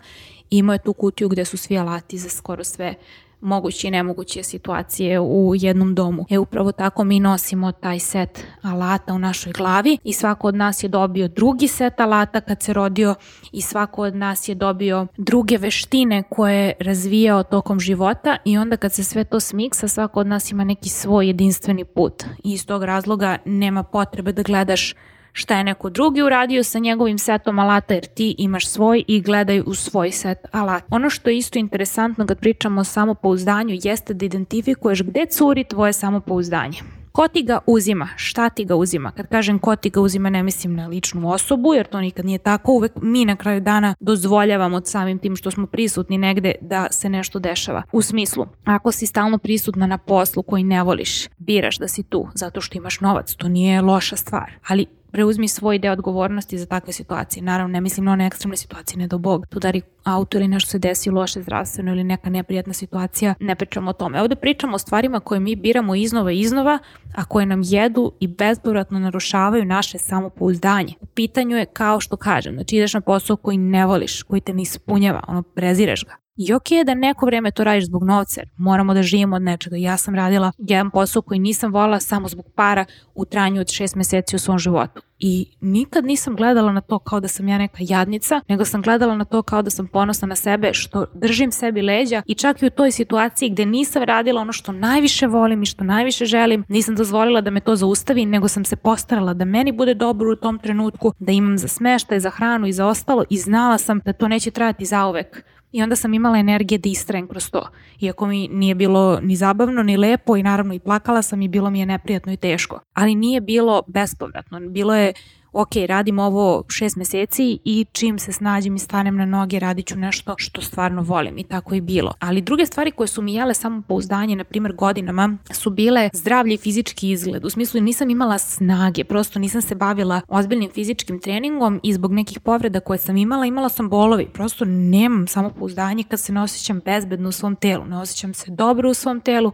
Imao 0.50 0.74
je 0.74 0.82
tu 0.82 0.92
kutiju 0.92 1.28
gde 1.28 1.44
su 1.44 1.56
svi 1.56 1.78
alati 1.78 2.18
za 2.18 2.28
skoro 2.28 2.64
sve 2.64 2.94
moguće 3.40 3.88
i 3.88 3.90
nemoguće 3.90 4.42
situacije 4.42 5.20
u 5.20 5.52
jednom 5.56 5.94
domu. 5.94 6.26
E 6.30 6.38
upravo 6.38 6.72
tako 6.72 7.04
mi 7.04 7.20
nosimo 7.20 7.72
taj 7.72 7.98
set 7.98 8.44
alata 8.62 9.14
u 9.14 9.18
našoj 9.18 9.52
glavi 9.52 9.98
i 10.04 10.12
svako 10.12 10.48
od 10.48 10.54
nas 10.54 10.82
je 10.82 10.88
dobio 10.88 11.28
drugi 11.28 11.68
set 11.68 12.00
alata 12.00 12.40
kad 12.40 12.62
se 12.62 12.72
rodio 12.72 13.14
i 13.52 13.62
svako 13.62 14.02
od 14.02 14.14
nas 14.16 14.48
je 14.48 14.54
dobio 14.54 15.06
druge 15.16 15.58
veštine 15.58 16.22
koje 16.22 16.66
je 16.66 16.74
razvijao 16.80 17.42
tokom 17.42 17.80
života 17.80 18.36
i 18.44 18.58
onda 18.58 18.76
kad 18.76 18.92
se 18.92 19.04
sve 19.04 19.24
to 19.24 19.40
smiksa 19.40 19.88
svako 19.88 20.20
od 20.20 20.26
nas 20.26 20.52
ima 20.52 20.64
neki 20.64 20.88
svoj 20.88 21.26
jedinstveni 21.26 21.84
put 21.84 22.24
i 22.44 22.52
iz 22.52 22.66
tog 22.66 22.84
razloga 22.84 23.38
nema 23.44 23.82
potrebe 23.82 24.32
da 24.32 24.42
gledaš 24.42 24.94
šta 25.32 25.58
je 25.58 25.64
neko 25.64 25.90
drugi 25.90 26.22
uradio 26.22 26.64
sa 26.64 26.78
njegovim 26.78 27.18
setom 27.18 27.58
alata 27.58 27.94
jer 27.94 28.06
ti 28.06 28.34
imaš 28.38 28.68
svoj 28.68 29.04
i 29.08 29.20
gledaj 29.20 29.62
u 29.66 29.74
svoj 29.74 30.10
set 30.10 30.38
alata. 30.52 30.86
Ono 30.90 31.10
što 31.10 31.30
je 31.30 31.36
isto 31.36 31.58
interesantno 31.58 32.26
kad 32.26 32.38
pričamo 32.38 32.80
o 32.80 32.84
samopouzdanju 32.84 33.78
jeste 33.82 34.14
da 34.14 34.24
identifikuješ 34.24 35.02
gde 35.02 35.26
curi 35.26 35.64
tvoje 35.64 35.92
samopouzdanje. 35.92 36.78
Ko 37.12 37.28
ti 37.28 37.42
ga 37.42 37.58
uzima? 37.66 38.08
Šta 38.16 38.48
ti 38.48 38.64
ga 38.64 38.74
uzima? 38.74 39.10
Kad 39.10 39.28
kažem 39.28 39.58
ko 39.58 39.76
ti 39.76 39.90
ga 39.90 40.00
uzima 40.00 40.30
ne 40.30 40.42
mislim 40.42 40.74
na 40.74 40.86
ličnu 40.86 41.30
osobu 41.32 41.74
jer 41.74 41.86
to 41.86 42.00
nikad 42.00 42.24
nije 42.24 42.38
tako. 42.38 42.72
Uvek 42.72 42.92
mi 43.02 43.24
na 43.24 43.36
kraju 43.36 43.60
dana 43.60 43.94
dozvoljavamo 44.00 44.80
samim 44.84 45.18
tim 45.18 45.36
što 45.36 45.50
smo 45.50 45.66
prisutni 45.66 46.18
negde 46.18 46.54
da 46.60 46.86
se 46.90 47.08
nešto 47.08 47.38
dešava. 47.38 47.82
U 47.92 48.02
smislu, 48.02 48.46
ako 48.64 48.92
si 48.92 49.06
stalno 49.06 49.38
prisutna 49.38 49.86
na 49.86 49.98
poslu 49.98 50.42
koji 50.42 50.64
ne 50.64 50.82
voliš, 50.82 51.28
biraš 51.38 51.78
da 51.78 51.88
si 51.88 52.02
tu 52.02 52.28
zato 52.34 52.60
što 52.60 52.78
imaš 52.78 53.00
novac, 53.00 53.34
to 53.34 53.48
nije 53.48 53.80
loša 53.80 54.16
stvar. 54.16 54.52
Ali 54.68 54.86
preuzmi 55.12 55.48
svoj 55.48 55.78
deo 55.78 55.92
odgovornosti 55.92 56.58
za 56.58 56.66
takve 56.66 56.92
situacije. 56.92 57.42
Naravno, 57.42 57.72
ne 57.72 57.80
mislim 57.80 58.06
na 58.06 58.12
one 58.12 58.26
ekstremne 58.26 58.56
situacije, 58.56 58.98
ne 58.98 59.06
do 59.06 59.18
Bog. 59.18 59.46
Tu 59.46 59.58
dari 59.58 59.82
auto 60.04 60.38
ili 60.38 60.48
nešto 60.48 60.70
se 60.70 60.78
desi 60.78 61.10
loše 61.10 61.42
zdravstveno 61.42 61.92
ili 61.92 62.04
neka 62.04 62.30
neprijatna 62.30 62.72
situacija, 62.72 63.34
ne 63.40 63.54
pričamo 63.54 63.90
o 63.90 63.92
tome. 63.92 64.22
Ovde 64.22 64.36
pričamo 64.36 64.74
o 64.74 64.78
stvarima 64.78 65.20
koje 65.20 65.40
mi 65.40 65.56
biramo 65.56 65.94
iznova 65.94 66.32
i 66.32 66.40
iznova, 66.40 66.78
a 67.14 67.24
koje 67.24 67.46
nam 67.46 67.62
jedu 67.64 68.12
i 68.20 68.26
bezpovratno 68.26 68.98
narušavaju 68.98 69.64
naše 69.64 69.98
samopouzdanje. 69.98 70.94
U 71.00 71.06
pitanju 71.06 71.56
je 71.56 71.66
kao 71.66 72.00
što 72.00 72.16
kažem, 72.16 72.54
znači 72.54 72.76
ideš 72.76 72.94
na 72.94 73.00
posao 73.00 73.36
koji 73.36 73.58
ne 73.58 73.86
voliš, 73.86 74.22
koji 74.22 74.40
te 74.40 74.52
ne 74.54 74.62
ispunjava, 74.62 75.24
ono 75.28 75.42
prezireš 75.42 76.04
ga. 76.04 76.16
I 76.42 76.52
ok 76.54 76.70
je 76.70 76.84
da 76.84 76.94
neko 76.94 77.26
vreme 77.26 77.50
to 77.50 77.64
radiš 77.64 77.86
zbog 77.86 78.04
novca, 78.04 78.42
moramo 78.56 78.94
da 78.94 79.02
živimo 79.02 79.36
od 79.36 79.42
nečega. 79.42 79.76
Ja 79.76 79.96
sam 79.96 80.14
radila 80.14 80.52
jedan 80.58 80.90
posao 80.90 81.22
koji 81.22 81.40
nisam 81.40 81.72
volila 81.72 82.00
samo 82.00 82.28
zbog 82.28 82.46
para 82.54 82.84
u 83.14 83.24
tranju 83.24 83.60
od 83.60 83.68
šest 83.68 83.94
meseci 83.94 84.36
u 84.36 84.38
svom 84.38 84.58
životu. 84.58 85.02
I 85.22 85.46
nikad 85.60 86.04
nisam 86.04 86.36
gledala 86.36 86.72
na 86.72 86.80
to 86.80 86.98
kao 86.98 87.20
da 87.20 87.28
sam 87.28 87.48
ja 87.48 87.58
neka 87.58 87.78
jadnica, 87.80 88.40
nego 88.48 88.64
sam 88.64 88.82
gledala 88.82 89.14
na 89.16 89.24
to 89.24 89.42
kao 89.42 89.62
da 89.62 89.70
sam 89.70 89.86
ponosna 89.86 90.28
na 90.28 90.36
sebe, 90.36 90.74
što 90.74 91.06
držim 91.14 91.52
sebi 91.52 91.82
leđa 91.82 92.22
i 92.26 92.34
čak 92.34 92.62
i 92.62 92.66
u 92.66 92.70
toj 92.70 92.90
situaciji 92.90 93.50
gde 93.50 93.66
nisam 93.66 94.02
radila 94.02 94.40
ono 94.40 94.52
što 94.52 94.72
najviše 94.72 95.26
volim 95.26 95.62
i 95.62 95.66
što 95.66 95.84
najviše 95.84 96.24
želim, 96.24 96.64
nisam 96.68 96.94
dozvolila 96.94 97.40
da 97.40 97.50
me 97.50 97.60
to 97.60 97.76
zaustavi, 97.76 98.26
nego 98.26 98.48
sam 98.48 98.64
se 98.64 98.76
postarala 98.76 99.34
da 99.34 99.44
meni 99.44 99.72
bude 99.72 99.94
dobro 99.94 100.32
u 100.32 100.36
tom 100.36 100.58
trenutku, 100.58 101.12
da 101.18 101.32
imam 101.32 101.58
za 101.58 101.68
smeštaj, 101.68 102.20
za 102.20 102.30
hranu 102.30 102.66
i 102.66 102.72
za 102.72 102.86
ostalo 102.86 103.24
i 103.30 103.38
znala 103.38 103.78
sam 103.78 104.00
da 104.04 104.12
to 104.12 104.28
neće 104.28 104.50
trajati 104.50 104.84
zauvek 104.84 105.44
I 105.72 105.82
onda 105.82 105.96
sam 105.96 106.14
imala 106.14 106.38
energije 106.38 106.78
da 106.78 106.88
istrajem 106.88 107.28
kroz 107.28 107.50
to. 107.50 107.68
Iako 108.00 108.26
mi 108.26 108.48
nije 108.48 108.74
bilo 108.74 109.20
ni 109.22 109.36
zabavno, 109.36 109.82
ni 109.82 109.96
lepo 109.96 110.36
i 110.36 110.42
naravno 110.42 110.74
i 110.74 110.78
plakala 110.78 111.22
sam 111.22 111.42
i 111.42 111.48
bilo 111.48 111.70
mi 111.70 111.80
je 111.80 111.86
neprijatno 111.86 112.32
i 112.32 112.36
teško. 112.36 112.80
Ali 112.92 113.14
nije 113.14 113.40
bilo 113.40 113.82
bespovratno. 113.86 114.60
Bilo 114.60 114.94
je 114.94 115.09
Okay. 115.10 115.39
Ok, 115.52 115.70
radim 115.88 116.18
ovo 116.18 116.64
šest 116.68 116.96
meseci 116.96 117.58
i 117.64 117.86
čim 117.92 118.18
se 118.18 118.32
snađem 118.32 118.76
i 118.76 118.78
stanem 118.78 119.16
na 119.16 119.26
noge 119.26 119.58
radit 119.58 119.86
ću 119.86 119.96
nešto 119.96 120.34
što 120.38 120.60
stvarno 120.60 121.02
volim 121.02 121.38
i 121.38 121.44
tako 121.44 121.74
je 121.74 121.80
bilo. 121.80 122.12
Ali 122.18 122.42
druge 122.42 122.66
stvari 122.66 122.90
koje 122.90 123.08
su 123.08 123.22
mi 123.22 123.34
jele 123.34 123.54
samo 123.54 123.82
pouzdanje, 123.88 124.36
na 124.36 124.44
primjer 124.44 124.74
godinama, 124.74 125.36
su 125.50 125.70
bile 125.70 126.10
zdravlje 126.12 126.54
i 126.54 126.58
fizički 126.58 127.10
izgled. 127.10 127.44
U 127.44 127.50
smislu 127.50 127.80
nisam 127.80 128.10
imala 128.10 128.38
snage, 128.38 129.04
prosto 129.04 129.38
nisam 129.38 129.62
se 129.62 129.74
bavila 129.74 130.20
ozbiljnim 130.28 130.70
fizičkim 130.70 131.20
treningom 131.20 131.80
i 131.82 131.92
zbog 131.94 132.12
nekih 132.12 132.40
povreda 132.40 132.80
koje 132.80 132.98
sam 132.98 133.16
imala, 133.16 133.46
imala 133.46 133.68
sam 133.68 133.88
bolovi. 133.88 134.28
Prosto 134.32 134.64
nemam 134.64 135.26
samo 135.26 135.50
pouzdanje 135.50 136.04
kad 136.04 136.20
se 136.20 136.32
ne 136.32 136.42
osjećam 136.42 136.80
bezbedno 136.84 137.28
u 137.28 137.32
svom 137.32 137.56
telu, 137.56 137.84
ne 137.84 137.98
osjećam 137.98 138.34
se 138.34 138.50
dobro 138.50 138.90
u 138.90 138.94
svom 138.94 139.20
telu 139.20 139.52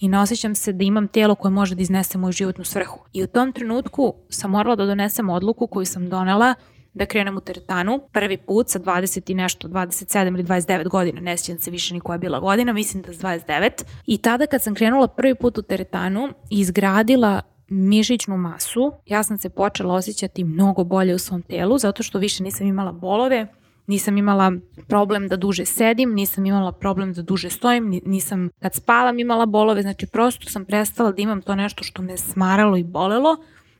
i 0.00 0.08
ne 0.08 0.20
osjećam 0.20 0.54
se 0.54 0.72
da 0.72 0.84
imam 0.84 1.08
telo 1.08 1.34
koje 1.34 1.52
može 1.52 1.74
da 1.74 1.82
iznese 1.82 2.18
moju 2.18 2.32
životnu 2.32 2.64
svrhu. 2.64 2.98
I 3.12 3.22
u 3.22 3.26
tom 3.26 3.52
trenutku 3.52 4.14
sam 4.28 4.50
morala 4.50 4.76
da 4.76 4.86
donesem 4.86 5.30
odluku 5.38 5.66
koju 5.66 5.86
sam 5.86 6.08
donela 6.08 6.54
da 6.94 7.06
krenem 7.06 7.36
u 7.36 7.40
teretanu 7.40 8.00
prvi 8.12 8.36
put 8.36 8.68
sa 8.68 8.78
20 8.78 9.30
i 9.30 9.34
nešto, 9.34 9.68
27 9.68 10.28
ili 10.28 10.44
29 10.44 10.88
godina, 10.88 11.20
ne 11.20 11.36
sjećam 11.36 11.58
se 11.58 11.70
više 11.70 11.94
ni 11.94 12.00
koja 12.00 12.14
je 12.14 12.18
bila 12.18 12.40
godina, 12.40 12.72
mislim 12.72 13.02
da 13.02 13.10
je 13.10 13.18
29. 13.18 13.84
I 14.06 14.18
tada 14.18 14.46
kad 14.46 14.62
sam 14.62 14.74
krenula 14.74 15.08
prvi 15.08 15.34
put 15.34 15.58
u 15.58 15.62
teretanu 15.62 16.28
i 16.50 16.60
izgradila 16.60 17.42
mišićnu 17.68 18.36
masu, 18.36 18.92
ja 19.06 19.22
sam 19.22 19.38
se 19.38 19.48
počela 19.48 19.94
osjećati 19.94 20.44
mnogo 20.44 20.84
bolje 20.84 21.14
u 21.14 21.18
svom 21.18 21.42
telu 21.42 21.78
zato 21.78 22.02
što 22.02 22.18
više 22.18 22.42
nisam 22.42 22.66
imala 22.66 22.92
bolove, 22.92 23.46
nisam 23.86 24.18
imala 24.18 24.52
problem 24.88 25.28
da 25.28 25.36
duže 25.36 25.64
sedim, 25.64 26.14
nisam 26.14 26.46
imala 26.46 26.72
problem 26.72 27.12
da 27.12 27.22
duže 27.22 27.50
stojim, 27.50 28.00
nisam 28.06 28.50
kad 28.60 28.74
spavam 28.74 29.18
imala 29.18 29.46
bolove, 29.46 29.82
znači 29.82 30.06
prosto 30.06 30.50
sam 30.50 30.64
prestala 30.64 31.12
da 31.12 31.22
imam 31.22 31.42
to 31.42 31.54
nešto 31.54 31.84
što 31.84 32.02
me 32.02 32.16
smaralo 32.16 32.76
i 32.76 32.84
bolelo 32.84 33.36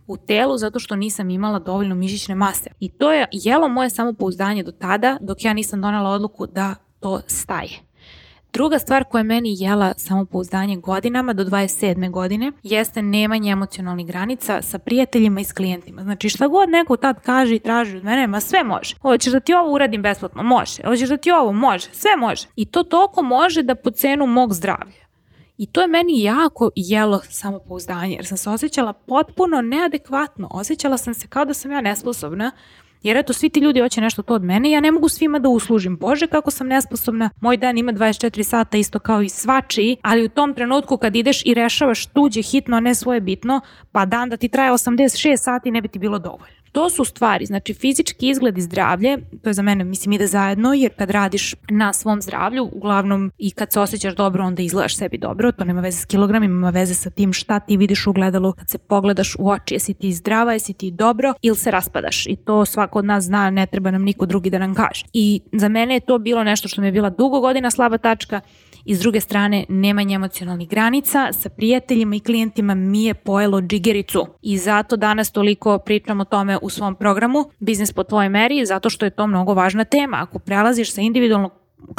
u 0.09 0.17
telu 0.17 0.59
zato 0.59 0.79
što 0.79 0.97
nisam 0.97 1.31
imala 1.31 1.59
dovoljno 1.59 1.95
mišićne 1.95 2.35
mase. 2.35 2.71
I 2.81 2.89
to 2.89 3.13
je 3.13 3.27
jelo 3.33 3.69
moje 3.69 3.91
samopouzdanje 3.91 4.63
do 4.63 4.73
tada 4.73 5.19
dok 5.21 5.45
ja 5.45 5.53
nisam 5.53 5.81
donela 5.81 6.11
odluku 6.11 6.47
da 6.47 6.75
to 7.01 7.21
staje. 7.27 7.89
Druga 8.53 8.79
stvar 8.79 9.05
koja 9.05 9.21
je 9.21 9.25
meni 9.25 9.55
jela 9.59 9.95
samopouzdanje 9.97 10.77
godinama 10.77 11.33
do 11.33 11.45
27. 11.45 12.11
godine 12.11 12.53
jeste 12.63 13.03
nemanje 13.03 13.51
emocionalnih 13.51 14.07
granica 14.07 14.63
sa 14.63 14.79
prijateljima 14.79 15.41
i 15.41 15.45
s 15.45 15.53
klijentima. 15.53 16.03
Znači 16.03 16.29
šta 16.29 16.49
god 16.49 16.69
neko 16.69 16.97
tad 16.97 17.21
kaže 17.23 17.55
i 17.55 17.59
traži 17.59 17.97
od 17.97 18.05
mene, 18.05 18.27
ma 18.27 18.41
sve 18.41 18.65
može. 18.65 18.97
Hoćeš 19.03 19.33
da 19.33 19.41
ti 19.41 19.55
ovo 19.55 19.73
uradim 19.73 20.03
besplatno? 20.03 20.43
Može. 20.43 20.83
Hoćeš 20.85 21.09
da 21.09 21.17
ti 21.17 21.31
ovo? 21.31 21.53
Može. 21.53 21.89
Sve 21.93 22.17
može. 22.19 22.47
I 22.57 22.65
to 22.65 22.83
toliko 22.83 23.23
može 23.23 23.63
da 23.63 23.75
po 23.75 23.91
cenu 23.91 24.27
mog 24.27 24.55
zdravlja. 24.55 25.08
I 25.59 25.67
to 25.67 25.81
je 25.81 25.89
meni 25.89 26.23
jako 26.23 26.71
jelo 26.77 27.21
samopouzdanje, 27.31 28.15
jer 28.15 28.27
sam 28.27 28.37
se 28.37 28.51
osjećala 28.51 28.93
potpuno 28.93 29.61
neadekvatno. 29.63 30.49
Osjećala 30.51 30.99
sam 30.99 31.15
se 31.15 31.27
kao 31.27 31.45
da 31.45 31.55
sam 31.55 31.71
ja 31.71 31.81
nesposobna 31.81 32.53
Jer 33.03 33.17
eto, 33.17 33.33
svi 33.33 33.49
ti 33.49 33.61
ljudi 33.61 33.81
hoće 33.81 34.01
nešto 34.01 34.23
to 34.23 34.35
od 34.35 34.45
mene, 34.45 34.71
ja 34.71 34.81
ne 34.81 34.93
mogu 34.93 35.09
svima 35.09 35.39
da 35.39 35.49
uslužim. 35.49 35.97
Bože, 35.97 36.27
kako 36.27 36.51
sam 36.51 36.67
nesposobna, 36.67 37.31
moj 37.41 37.57
dan 37.57 37.79
ima 37.79 37.93
24 37.93 38.43
sata 38.43 38.77
isto 38.77 38.99
kao 38.99 39.23
i 39.23 39.29
svačiji, 39.29 39.97
ali 40.03 40.25
u 40.25 40.29
tom 40.29 40.55
trenutku 40.55 40.97
kad 40.97 41.17
ideš 41.17 41.43
i 41.47 41.55
rešavaš 41.55 42.07
tuđe 42.07 42.43
hitno, 42.43 42.77
a 42.77 42.81
ne 42.81 42.95
svoje 42.95 43.21
bitno, 43.21 43.61
pa 43.93 44.05
dan 44.05 44.29
da 44.29 44.37
ti 44.37 44.49
traje 44.49 44.73
86 44.73 45.37
sati 45.37 45.71
ne 45.71 45.81
bi 45.81 45.89
ti 45.89 45.99
bilo 45.99 46.19
dovoljno. 46.19 46.58
To 46.73 46.91
su 46.91 47.05
stvari, 47.05 47.47
znači 47.47 47.75
fizički 47.75 48.29
izgled 48.29 48.59
i 48.59 48.63
zdravlje, 48.63 49.19
to 49.43 49.51
je 49.51 49.55
za 49.55 49.63
mene, 49.63 49.85
mislim, 49.85 50.13
ide 50.13 50.27
zajedno, 50.27 50.75
jer 50.75 50.93
kad 50.99 51.11
radiš 51.11 51.55
na 51.71 51.93
svom 51.93 52.23
zdravlju, 52.23 52.71
uglavnom 52.73 53.33
i 53.39 53.51
kad 53.51 53.73
se 53.73 53.81
osjećaš 53.81 54.15
dobro, 54.17 54.45
onda 54.45 54.63
izgledaš 54.63 54.97
sebi 54.97 55.19
dobro, 55.19 55.53
to 55.53 55.65
nema 55.65 55.81
veze 55.81 56.01
s 56.01 56.05
kilogramima, 56.05 56.53
ima 56.55 56.71
veze 56.71 56.95
sa 56.95 57.11
tim 57.11 57.33
šta 57.33 57.61
ti 57.61 57.77
vidiš 57.77 58.07
u 58.07 58.13
gledalu, 58.13 58.53
kad 58.53 58.71
se 58.71 58.79
pogledaš 58.79 59.37
u 59.39 59.51
oči, 59.51 59.75
jesi 59.75 59.95
ti 59.95 60.13
zdrava, 60.13 60.53
jesi 60.53 60.73
ti 60.73 60.91
dobro 60.91 61.35
ili 61.43 61.57
se 61.57 61.71
raspadaš 61.71 62.27
i 62.27 62.37
to 62.37 62.65
svako 62.65 62.99
od 62.99 63.05
nas 63.05 63.25
zna, 63.25 63.51
ne 63.51 63.67
treba 63.67 63.91
nam 63.91 64.03
niko 64.03 64.27
drugi 64.27 64.51
da 64.51 64.59
nam 64.59 64.75
kaže. 64.75 65.05
I 65.13 65.41
za 65.53 65.69
mene 65.69 65.95
je 65.95 66.01
to 66.01 66.19
bilo 66.19 66.45
nešto 66.45 66.69
što 66.69 66.81
mi 66.81 66.87
je 66.87 66.93
bila 66.93 67.11
dugo 67.11 67.41
godina 67.41 67.71
slaba 67.71 67.99
tačka, 67.99 68.41
i 68.89 68.95
s 68.95 69.01
druge 69.01 69.21
strane 69.21 69.65
nemanje 69.69 70.15
emocionalnih 70.15 70.69
granica 70.69 71.33
sa 71.33 71.49
prijateljima 71.49 72.17
i 72.17 72.21
klijentima 72.21 72.75
mi 72.75 73.05
je 73.05 73.15
pojelo 73.15 73.61
džigericu 73.61 74.27
i 74.43 74.59
zato 74.59 74.97
danas 74.97 75.31
toliko 75.33 75.79
pričam 75.79 76.21
o 76.21 76.25
tome 76.25 76.59
u 76.63 76.71
svom 76.71 76.95
programu 76.95 77.51
Biznis 77.59 77.93
po 77.93 78.05
tvojoj 78.05 78.29
meri 78.29 78.67
zato 78.67 78.91
što 78.91 79.07
je 79.07 79.11
to 79.11 79.27
mnogo 79.27 79.55
važna 79.55 79.85
tema. 79.85 80.17
Ako 80.21 80.39
prelaziš 80.39 80.93
sa 80.93 81.01
individualnog 81.01 81.53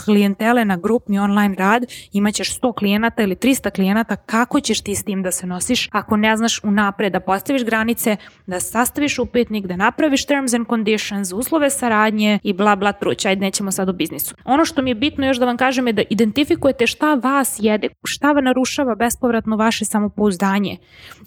klijentele 0.05 0.65
na 0.65 0.77
grupni 0.77 1.19
online 1.19 1.55
rad, 1.55 1.85
imaćeš 2.11 2.59
100 2.59 2.73
klijenata 2.73 3.23
ili 3.23 3.35
300 3.35 3.71
klijenata, 3.71 4.15
kako 4.15 4.59
ćeš 4.59 4.81
ti 4.81 4.95
s 4.95 5.03
tim 5.03 5.23
da 5.23 5.31
se 5.31 5.47
nosiš 5.47 5.89
ako 5.91 6.17
ne 6.17 6.37
znaš 6.37 6.63
unapred 6.63 7.13
da 7.13 7.19
postaviš 7.19 7.65
granice, 7.65 8.17
da 8.47 8.59
sastaviš 8.59 9.19
upitnik, 9.19 9.65
da 9.65 9.75
napraviš 9.75 10.25
terms 10.25 10.53
and 10.53 10.67
conditions, 10.67 11.31
uslove 11.33 11.69
saradnje 11.69 12.39
i 12.43 12.53
bla 12.53 12.75
bla 12.75 12.91
truć, 12.91 13.25
ajde 13.25 13.41
nećemo 13.41 13.71
sad 13.71 13.89
u 13.89 13.93
biznisu. 13.93 14.35
Ono 14.45 14.65
što 14.65 14.81
mi 14.81 14.89
je 14.89 14.95
bitno 14.95 15.25
još 15.25 15.37
da 15.37 15.45
vam 15.45 15.57
kažem 15.57 15.87
je 15.87 15.93
da 15.93 16.03
identifikujete 16.09 16.87
šta 16.87 17.13
vas 17.13 17.55
jede, 17.59 17.87
šta 18.03 18.31
va 18.31 18.41
narušava 18.41 18.95
bespovratno 18.95 19.55
vaše 19.55 19.85
samopouzdanje. 19.85 20.77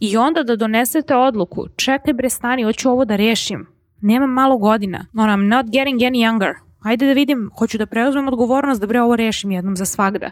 I 0.01 0.17
onda 0.17 0.43
da 0.43 0.57
donesete 0.57 1.17
odluku, 1.17 1.67
čekaj 1.77 2.15
bre 2.15 2.31
stani, 2.31 2.65
hoću 2.65 2.91
ovo 2.91 3.05
da 3.05 3.17
rešim, 3.17 3.67
nemam 4.01 4.31
malo 4.31 4.59
godina, 4.59 5.07
I'm 5.15 5.49
not 5.49 5.67
getting 5.67 6.01
any 6.01 6.19
younger, 6.31 6.72
Ajde 6.83 7.07
da 7.07 7.13
vidim, 7.13 7.51
hoću 7.59 7.79
da 7.79 7.87
preuzmem 7.87 8.29
odgovornost 8.29 8.81
da 8.81 8.87
bre 8.87 9.01
ovo 9.01 9.17
rešim 9.17 9.51
jednom 9.51 9.77
za 9.77 9.85
svagda. 9.85 10.31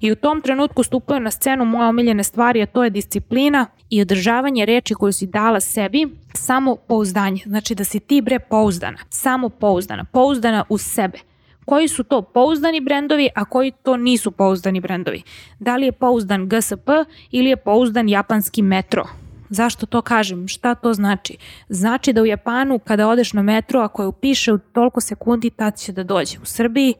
I 0.00 0.12
u 0.12 0.16
tom 0.16 0.40
trenutku 0.40 0.82
stupaju 0.82 1.20
na 1.20 1.30
scenu 1.30 1.64
moje 1.64 1.88
omiljene 1.88 2.24
stvari, 2.24 2.62
a 2.62 2.66
to 2.66 2.84
je 2.84 2.90
disciplina 2.90 3.66
i 3.90 4.02
održavanje 4.02 4.66
reči 4.66 4.94
koju 4.94 5.12
si 5.12 5.26
dala 5.26 5.60
sebi, 5.60 6.08
samo 6.34 6.76
pouzdanje. 6.76 7.42
Znači 7.46 7.74
da 7.74 7.84
si 7.84 8.00
ti 8.00 8.20
bre 8.20 8.38
pouzdana, 8.38 8.98
samo 9.08 9.48
pouzdana, 9.48 10.04
pouzdana 10.04 10.64
u 10.68 10.78
sebe. 10.78 11.18
Koji 11.64 11.88
su 11.88 12.04
to 12.04 12.22
pouzdani 12.22 12.80
brendovi, 12.80 13.28
a 13.34 13.44
koji 13.44 13.72
to 13.82 13.96
nisu 13.96 14.30
pouzdani 14.30 14.80
brendovi? 14.80 15.22
Da 15.58 15.76
li 15.76 15.86
je 15.86 15.92
pouzdan 15.92 16.48
GSP 16.48 16.88
ili 17.30 17.50
je 17.50 17.56
pouzdan 17.56 18.08
japanski 18.08 18.62
metro? 18.62 19.21
Zašto 19.52 19.86
to 19.86 20.02
kažem? 20.02 20.48
Šta 20.48 20.74
to 20.74 20.94
znači? 20.94 21.36
Znači 21.68 22.12
da 22.12 22.22
u 22.22 22.26
Japanu 22.26 22.78
kada 22.78 23.08
odeš 23.08 23.32
na 23.32 23.42
metro, 23.42 23.80
ako 23.80 24.02
je 24.02 24.06
upiše 24.06 24.52
u 24.52 24.58
toliko 24.58 25.00
sekundi, 25.00 25.50
tad 25.50 25.78
će 25.78 25.92
da 25.92 26.04
dođe. 26.04 26.38
U 26.42 26.44
Srbiji 26.44 26.94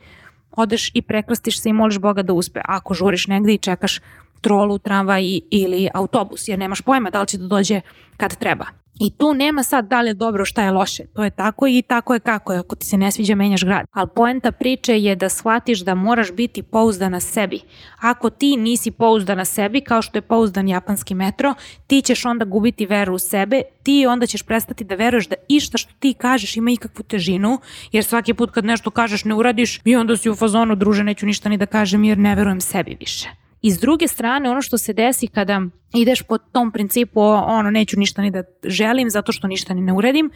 odeš 0.53 0.91
i 0.95 1.03
prekrstiš 1.03 1.61
se 1.61 1.69
i 1.69 1.73
moliš 1.73 1.99
Boga 1.99 2.23
da 2.23 2.33
uspe. 2.33 2.61
Ako 2.65 2.95
žuriš 2.95 3.27
negde 3.27 3.55
i 3.55 3.59
čekaš 3.59 4.01
trolu, 4.43 4.79
tramvaj 4.79 5.41
ili 5.51 5.89
autobus, 5.95 6.49
jer 6.49 6.59
nemaš 6.59 6.81
pojma 6.81 7.11
da 7.11 7.21
li 7.21 7.27
će 7.27 7.39
da 7.39 7.47
dođe 7.47 7.81
kad 8.17 8.37
treba. 8.37 8.83
I 9.01 9.11
tu 9.11 9.35
nema 9.35 9.63
sad 9.63 9.89
da 9.89 10.01
li 10.01 10.11
je 10.11 10.15
dobro 10.15 10.45
šta 10.45 10.63
je 10.63 10.71
loše. 10.71 11.05
To 11.15 11.25
je 11.25 11.31
tako 11.31 11.67
i 11.67 11.83
tako 11.83 12.15
je 12.15 12.21
kako 12.21 12.53
je. 12.53 12.59
Ako 12.59 12.77
ti 12.77 12.87
se 12.87 12.97
ne 12.97 13.11
sviđa 13.11 13.35
menjaš 13.35 13.65
grad. 13.65 13.87
Ali 13.93 14.09
poenta 14.15 14.53
priče 14.53 14.99
je 15.01 15.17
da 15.17 15.29
shvatiš 15.29 15.81
da 15.81 15.95
moraš 15.95 16.33
biti 16.33 16.63
pouzdana 16.63 17.21
sebi. 17.21 17.61
Ako 18.01 18.31
ti 18.31 18.57
nisi 18.57 18.91
pouzdana 18.91 19.45
sebi, 19.45 19.81
kao 19.81 20.03
što 20.03 20.19
je 20.19 20.23
pouzdan 20.23 20.69
japanski 20.69 21.15
metro, 21.15 21.55
ti 21.87 22.03
ćeš 22.03 22.25
onda 22.25 22.45
gubiti 22.45 22.87
veru 22.87 23.15
u 23.15 23.19
sebe, 23.19 23.63
ti 23.83 24.07
onda 24.07 24.27
ćeš 24.27 24.43
prestati 24.43 24.85
da 24.85 24.95
veruješ 24.95 25.29
da 25.29 25.37
išta 25.49 25.79
što 25.79 25.93
ti 25.99 26.15
kažeš 26.15 26.57
ima 26.57 26.71
ikakvu 26.71 27.03
težinu, 27.03 27.59
jer 27.93 28.05
svaki 28.05 28.35
put 28.35 28.51
kad 28.51 28.65
nešto 28.65 28.91
kažeš 28.91 29.25
ne 29.25 29.35
uradiš 29.35 29.81
i 29.85 29.97
onda 29.97 30.17
si 30.17 30.31
u 30.31 30.35
fazonu 30.35 30.75
druže 30.75 31.05
neću 31.05 31.27
ništa 31.27 31.49
ni 31.49 31.57
da 31.57 31.67
kažem 31.67 32.05
jer 32.05 32.19
ne 32.19 32.35
verujem 32.35 32.61
sebi 32.61 32.97
više. 33.01 33.42
I 33.63 33.71
s 33.71 33.81
druge 33.81 34.09
strane, 34.09 34.51
ono 34.51 34.63
što 34.63 34.79
se 34.79 34.93
desi 34.93 35.27
kada 35.27 35.63
ideš 35.95 36.23
po 36.23 36.39
tom 36.39 36.73
principu, 36.73 37.21
ono, 37.21 37.71
neću 37.71 37.99
ništa 37.99 38.23
ni 38.23 38.31
da 38.31 38.43
želim 38.65 39.11
zato 39.11 39.33
što 39.33 39.47
ništa 39.47 39.75
ni 39.75 39.81
ne 39.81 39.93
uredim, 39.93 40.31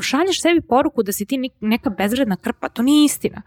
šalješ 0.00 0.42
sebi 0.42 0.60
poruku 0.60 1.02
da 1.02 1.12
si 1.12 1.26
ti 1.26 1.50
neka 1.60 1.90
bezredna 1.90 2.36
krpa, 2.36 2.68
to 2.68 2.82
nije 2.82 3.04
istina. 3.04 3.42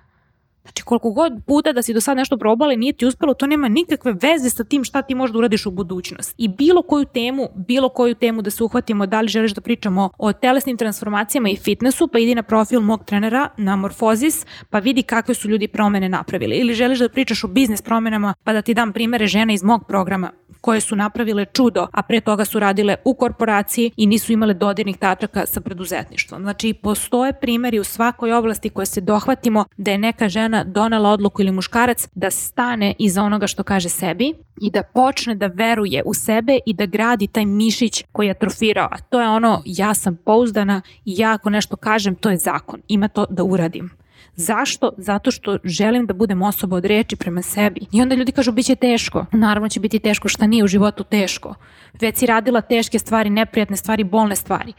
Znači 0.63 0.83
koliko 0.83 1.11
god 1.11 1.33
puta 1.47 1.73
da 1.73 1.81
si 1.81 1.93
do 1.93 2.01
sad 2.01 2.17
nešto 2.17 2.37
probala 2.37 2.73
i 2.73 2.77
nije 2.77 2.93
ti 2.93 3.05
uspelo, 3.05 3.33
to 3.33 3.47
nema 3.47 3.67
nikakve 3.67 4.13
veze 4.21 4.49
sa 4.49 4.63
tim 4.63 4.83
šta 4.83 5.01
ti 5.01 5.15
možda 5.15 5.37
uradiš 5.37 5.65
u 5.65 5.71
budućnost. 5.71 6.35
I 6.37 6.47
bilo 6.47 6.81
koju 6.81 7.05
temu, 7.05 7.49
bilo 7.55 7.89
koju 7.89 8.15
temu 8.15 8.41
da 8.41 8.49
se 8.49 8.63
uhvatimo, 8.63 9.05
da 9.05 9.21
li 9.21 9.27
želiš 9.27 9.53
da 9.53 9.61
pričamo 9.61 10.09
o 10.17 10.33
telesnim 10.33 10.77
transformacijama 10.77 11.49
i 11.49 11.55
fitnessu, 11.55 12.07
pa 12.07 12.19
idi 12.19 12.35
na 12.35 12.43
profil 12.43 12.81
mog 12.81 13.05
trenera 13.05 13.49
na 13.57 13.75
Morfozis, 13.75 14.45
pa 14.69 14.79
vidi 14.79 15.03
kakve 15.03 15.33
su 15.33 15.49
ljudi 15.49 15.67
promene 15.67 16.09
napravili. 16.09 16.55
Ili 16.55 16.73
želiš 16.73 16.99
da 16.99 17.09
pričaš 17.09 17.43
o 17.43 17.47
biznis 17.47 17.81
promenama, 17.81 18.33
pa 18.43 18.53
da 18.53 18.61
ti 18.61 18.73
dam 18.73 18.93
primere 18.93 19.27
žena 19.27 19.53
iz 19.53 19.63
mog 19.63 19.87
programa 19.87 20.31
koje 20.63 20.81
su 20.81 20.95
napravile 20.95 21.45
čudo, 21.45 21.87
a 21.91 22.01
pre 22.01 22.21
toga 22.21 22.45
su 22.45 22.59
radile 22.59 22.95
u 23.05 23.13
korporaciji 23.13 23.91
i 23.97 24.07
nisu 24.07 24.33
imale 24.33 24.53
dodirnih 24.53 24.97
tačaka 24.97 25.45
sa 25.45 25.61
preduzetništvom. 25.61 26.41
Znači, 26.41 26.73
postoje 26.73 27.33
primeri 27.33 27.79
u 27.79 27.83
svakoj 27.83 28.33
oblasti 28.33 28.69
koje 28.69 28.85
se 28.85 29.01
dohvatimo 29.01 29.65
da 29.77 29.91
je 29.91 29.97
neka 29.97 30.29
žena 30.29 30.52
donela 30.63 31.09
odluku 31.09 31.41
ili 31.41 31.51
muškarac 31.51 32.07
da 32.15 32.31
stane 32.31 32.93
iza 32.99 33.23
onoga 33.23 33.47
što 33.47 33.63
kaže 33.63 33.89
sebi 33.89 34.33
i 34.61 34.71
da 34.71 34.83
počne 34.83 35.35
da 35.35 35.47
veruje 35.47 36.03
u 36.05 36.13
sebe 36.13 36.59
i 36.65 36.73
da 36.73 36.85
gradi 36.85 37.27
taj 37.27 37.45
mišić 37.45 38.03
koji 38.11 38.27
je 38.27 38.31
atrofirao. 38.31 38.87
A 38.91 38.97
to 39.09 39.21
je 39.21 39.29
ono, 39.29 39.61
ja 39.65 39.93
sam 39.93 40.17
pouzdana 40.25 40.81
i 41.05 41.13
ja 41.17 41.33
ako 41.33 41.49
nešto 41.49 41.75
kažem, 41.75 42.15
to 42.15 42.29
je 42.29 42.37
zakon. 42.37 42.81
Ima 42.87 43.07
to 43.07 43.25
da 43.29 43.43
uradim. 43.43 43.89
Zašto? 44.35 44.91
Zato 44.97 45.31
što 45.31 45.57
želim 45.63 46.05
da 46.05 46.13
budem 46.13 46.41
osoba 46.41 46.75
od 46.75 46.85
reči 46.85 47.15
prema 47.15 47.41
sebi. 47.41 47.81
I 47.91 48.01
onda 48.01 48.15
ljudi 48.15 48.31
kažu, 48.31 48.51
bit 48.51 48.65
će 48.65 48.75
teško. 48.75 49.25
Naravno 49.31 49.69
će 49.69 49.79
biti 49.79 49.99
teško, 49.99 50.27
šta 50.27 50.47
nije 50.47 50.63
u 50.63 50.67
životu 50.67 51.03
teško. 51.03 51.55
Već 52.01 52.17
si 52.17 52.25
radila 52.25 52.61
teške 52.61 52.99
stvari, 52.99 53.29
neprijatne 53.29 53.77
stvari, 53.77 54.03
bolne 54.03 54.35
stvari. 54.35 54.73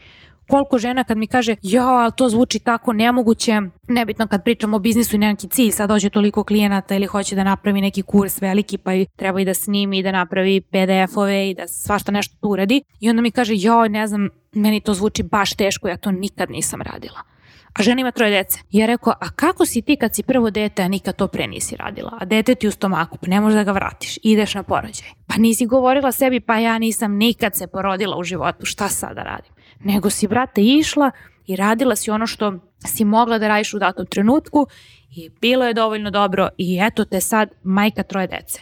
Koliko 0.47 0.77
žena 0.77 1.03
kad 1.03 1.17
mi 1.17 1.27
kaže, 1.27 1.55
ja, 1.61 2.11
to 2.11 2.29
zvuči 2.29 2.59
tako 2.59 2.93
nemoguće, 2.93 3.61
nebitno 3.87 4.27
kad 4.27 4.43
pričamo 4.43 4.75
o 4.75 4.79
biznisu 4.79 5.15
i 5.15 5.19
neki 5.19 5.47
cilj, 5.47 5.71
sad 5.71 5.89
dođe 5.89 6.09
toliko 6.09 6.43
klijenata 6.43 6.95
ili 6.95 7.05
hoće 7.05 7.35
da 7.35 7.43
napravi 7.43 7.81
neki 7.81 8.01
kurs 8.01 8.41
veliki 8.41 8.77
pa 8.77 8.91
treba 9.15 9.41
i 9.41 9.45
da 9.45 9.53
snimi 9.53 9.99
i 9.99 10.03
da 10.03 10.11
napravi 10.11 10.61
PDF-ove 10.61 11.49
i 11.49 11.53
da 11.53 11.67
svašta 11.67 12.11
nešto 12.11 12.35
tu 12.41 12.49
uradi. 12.49 12.81
I 12.99 13.09
onda 13.09 13.21
mi 13.21 13.31
kaže, 13.31 13.53
joj, 13.55 13.89
ne 13.89 14.07
znam, 14.07 14.29
meni 14.53 14.81
to 14.81 14.93
zvuči 14.93 15.23
baš 15.23 15.53
teško, 15.53 15.87
ja 15.87 15.97
to 15.97 16.11
nikad 16.11 16.49
nisam 16.49 16.81
radila 16.81 17.35
a 17.79 17.83
žena 17.83 18.01
ima 18.01 18.11
troje 18.11 18.31
dece. 18.31 18.59
Ja 18.71 18.85
rekao, 18.85 19.13
a 19.21 19.29
kako 19.29 19.65
si 19.65 19.81
ti 19.81 19.95
kad 19.95 20.15
si 20.15 20.23
prvo 20.23 20.49
dete, 20.49 20.83
a 20.83 20.87
nikad 20.87 21.15
to 21.15 21.27
pre 21.27 21.47
nisi 21.47 21.75
radila? 21.75 22.17
A 22.19 22.25
dete 22.25 22.55
ti 22.55 22.67
u 22.67 22.71
stomaku, 22.71 23.17
pa 23.17 23.27
ne 23.27 23.41
možeš 23.41 23.55
da 23.55 23.63
ga 23.63 23.71
vratiš, 23.71 24.17
ideš 24.23 24.53
na 24.53 24.63
porođaj. 24.63 25.07
Pa 25.27 25.37
nisi 25.37 25.65
govorila 25.65 26.11
sebi, 26.11 26.39
pa 26.39 26.57
ja 26.57 26.77
nisam 26.77 27.15
nikad 27.15 27.55
se 27.55 27.67
porodila 27.67 28.17
u 28.17 28.23
životu, 28.23 28.65
šta 28.65 28.89
sada 28.89 29.23
radim? 29.23 29.51
Nego 29.79 30.09
si, 30.09 30.27
brate, 30.27 30.61
išla 30.61 31.11
i 31.47 31.55
radila 31.55 31.95
si 31.95 32.11
ono 32.11 32.27
što 32.27 32.53
si 32.85 33.05
mogla 33.05 33.37
da 33.37 33.47
radiš 33.47 33.73
u 33.73 33.79
datom 33.79 34.05
trenutku 34.05 34.67
i 35.15 35.29
bilo 35.41 35.65
je 35.65 35.73
dovoljno 35.73 36.11
dobro 36.11 36.49
i 36.57 36.79
eto 36.81 37.05
te 37.05 37.21
sad 37.21 37.49
majka 37.63 38.03
troje 38.03 38.27
dece. 38.27 38.59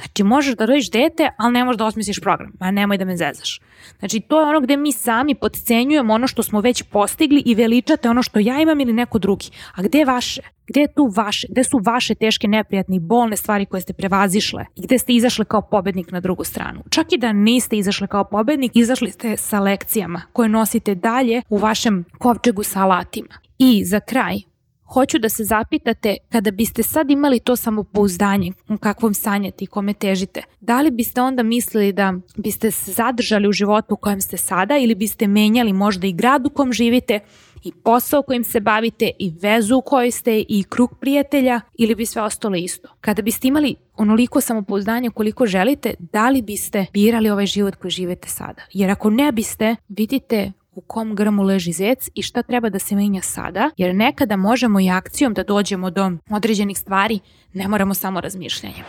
Znači, 0.00 0.22
možeš 0.22 0.56
da 0.56 0.64
rodiš 0.64 0.90
dete, 0.90 1.30
ali 1.36 1.52
ne 1.52 1.64
možeš 1.64 1.78
da 1.78 1.86
osmisliš 1.86 2.20
program. 2.20 2.52
Ma 2.60 2.70
nemoj 2.70 2.98
da 2.98 3.04
me 3.04 3.16
zezaš. 3.16 3.60
Znači, 3.98 4.20
to 4.20 4.40
je 4.40 4.46
ono 4.46 4.60
gde 4.60 4.76
mi 4.76 4.92
sami 4.92 5.34
podcenjujemo 5.34 6.14
ono 6.14 6.26
što 6.26 6.42
smo 6.42 6.60
već 6.60 6.82
postigli 6.82 7.42
i 7.46 7.54
veličate 7.54 8.10
ono 8.10 8.22
što 8.22 8.38
ja 8.38 8.60
imam 8.60 8.80
ili 8.80 8.92
neko 8.92 9.18
drugi. 9.18 9.50
A 9.74 9.82
gde 9.82 9.98
je 9.98 10.04
vaše? 10.04 10.42
Gde 10.66 10.80
je 10.80 10.92
tu 10.94 11.12
vaše? 11.16 11.46
Gde 11.50 11.64
su 11.64 11.78
vaše 11.78 12.14
teške, 12.14 12.48
neprijatne 12.48 12.96
i 12.96 13.00
bolne 13.00 13.36
stvari 13.36 13.66
koje 13.66 13.80
ste 13.80 13.92
prevazišle? 13.92 14.64
I 14.76 14.82
gde 14.82 14.98
ste 14.98 15.12
izašle 15.12 15.44
kao 15.44 15.62
pobednik 15.62 16.10
na 16.10 16.20
drugu 16.20 16.44
stranu? 16.44 16.82
Čak 16.90 17.12
i 17.12 17.18
da 17.18 17.32
niste 17.32 17.76
izašle 17.76 18.06
kao 18.06 18.24
pobednik, 18.24 18.76
izašli 18.76 19.10
ste 19.10 19.36
sa 19.36 19.60
lekcijama 19.60 20.22
koje 20.32 20.48
nosite 20.48 20.94
dalje 20.94 21.42
u 21.48 21.56
vašem 21.56 22.04
kovčegu 22.18 22.62
sa 22.62 22.82
alatima. 22.82 23.34
I 23.58 23.84
za 23.84 24.00
kraj, 24.00 24.40
hoću 24.92 25.18
da 25.18 25.28
se 25.28 25.44
zapitate 25.44 26.16
kada 26.28 26.50
biste 26.50 26.82
sad 26.82 27.10
imali 27.10 27.40
to 27.40 27.56
samopouzdanje 27.56 28.52
u 28.68 28.78
kakvom 28.78 29.14
sanjate 29.14 29.64
i 29.64 29.66
kome 29.66 29.94
težite, 29.94 30.42
da 30.60 30.80
li 30.80 30.90
biste 30.90 31.20
onda 31.20 31.42
mislili 31.42 31.92
da 31.92 32.14
biste 32.36 32.70
se 32.70 32.92
zadržali 32.92 33.48
u 33.48 33.52
životu 33.52 33.94
u 33.94 33.96
kojem 33.96 34.20
ste 34.20 34.36
sada 34.36 34.78
ili 34.78 34.94
biste 34.94 35.26
menjali 35.26 35.72
možda 35.72 36.06
i 36.06 36.12
grad 36.12 36.46
u 36.46 36.50
kom 36.50 36.72
živite 36.72 37.20
i 37.64 37.72
posao 37.72 38.22
kojim 38.22 38.44
se 38.44 38.60
bavite 38.60 39.10
i 39.18 39.32
vezu 39.40 39.76
u 39.76 39.82
kojoj 39.82 40.10
ste 40.10 40.44
i 40.48 40.64
krug 40.68 40.98
prijatelja 41.00 41.60
ili 41.78 41.94
bi 41.94 42.06
sve 42.06 42.22
ostalo 42.22 42.56
isto. 42.56 42.88
Kada 43.00 43.22
biste 43.22 43.48
imali 43.48 43.74
onoliko 43.96 44.40
samopouzdanja 44.40 45.10
koliko 45.10 45.46
želite, 45.46 45.94
da 45.98 46.30
li 46.30 46.42
biste 46.42 46.86
birali 46.92 47.30
ovaj 47.30 47.46
život 47.46 47.74
koji 47.74 47.90
živete 47.90 48.28
sada? 48.28 48.62
Jer 48.72 48.90
ako 48.90 49.10
ne 49.10 49.32
biste, 49.32 49.76
vidite 49.88 50.52
u 50.74 50.80
kom 50.80 51.14
grmu 51.14 51.42
leži 51.42 51.72
zec 51.72 52.08
i 52.14 52.22
šta 52.22 52.42
treba 52.42 52.68
da 52.68 52.78
se 52.78 52.94
menja 52.94 53.22
sada, 53.22 53.70
jer 53.76 53.94
nekada 53.94 54.36
možemo 54.36 54.80
i 54.80 54.90
akcijom 54.90 55.34
da 55.34 55.42
dođemo 55.42 55.90
do 55.90 56.12
određenih 56.30 56.78
stvari, 56.78 57.20
ne 57.52 57.68
moramo 57.68 57.94
samo 57.94 58.20
razmišljanjem. 58.20 58.84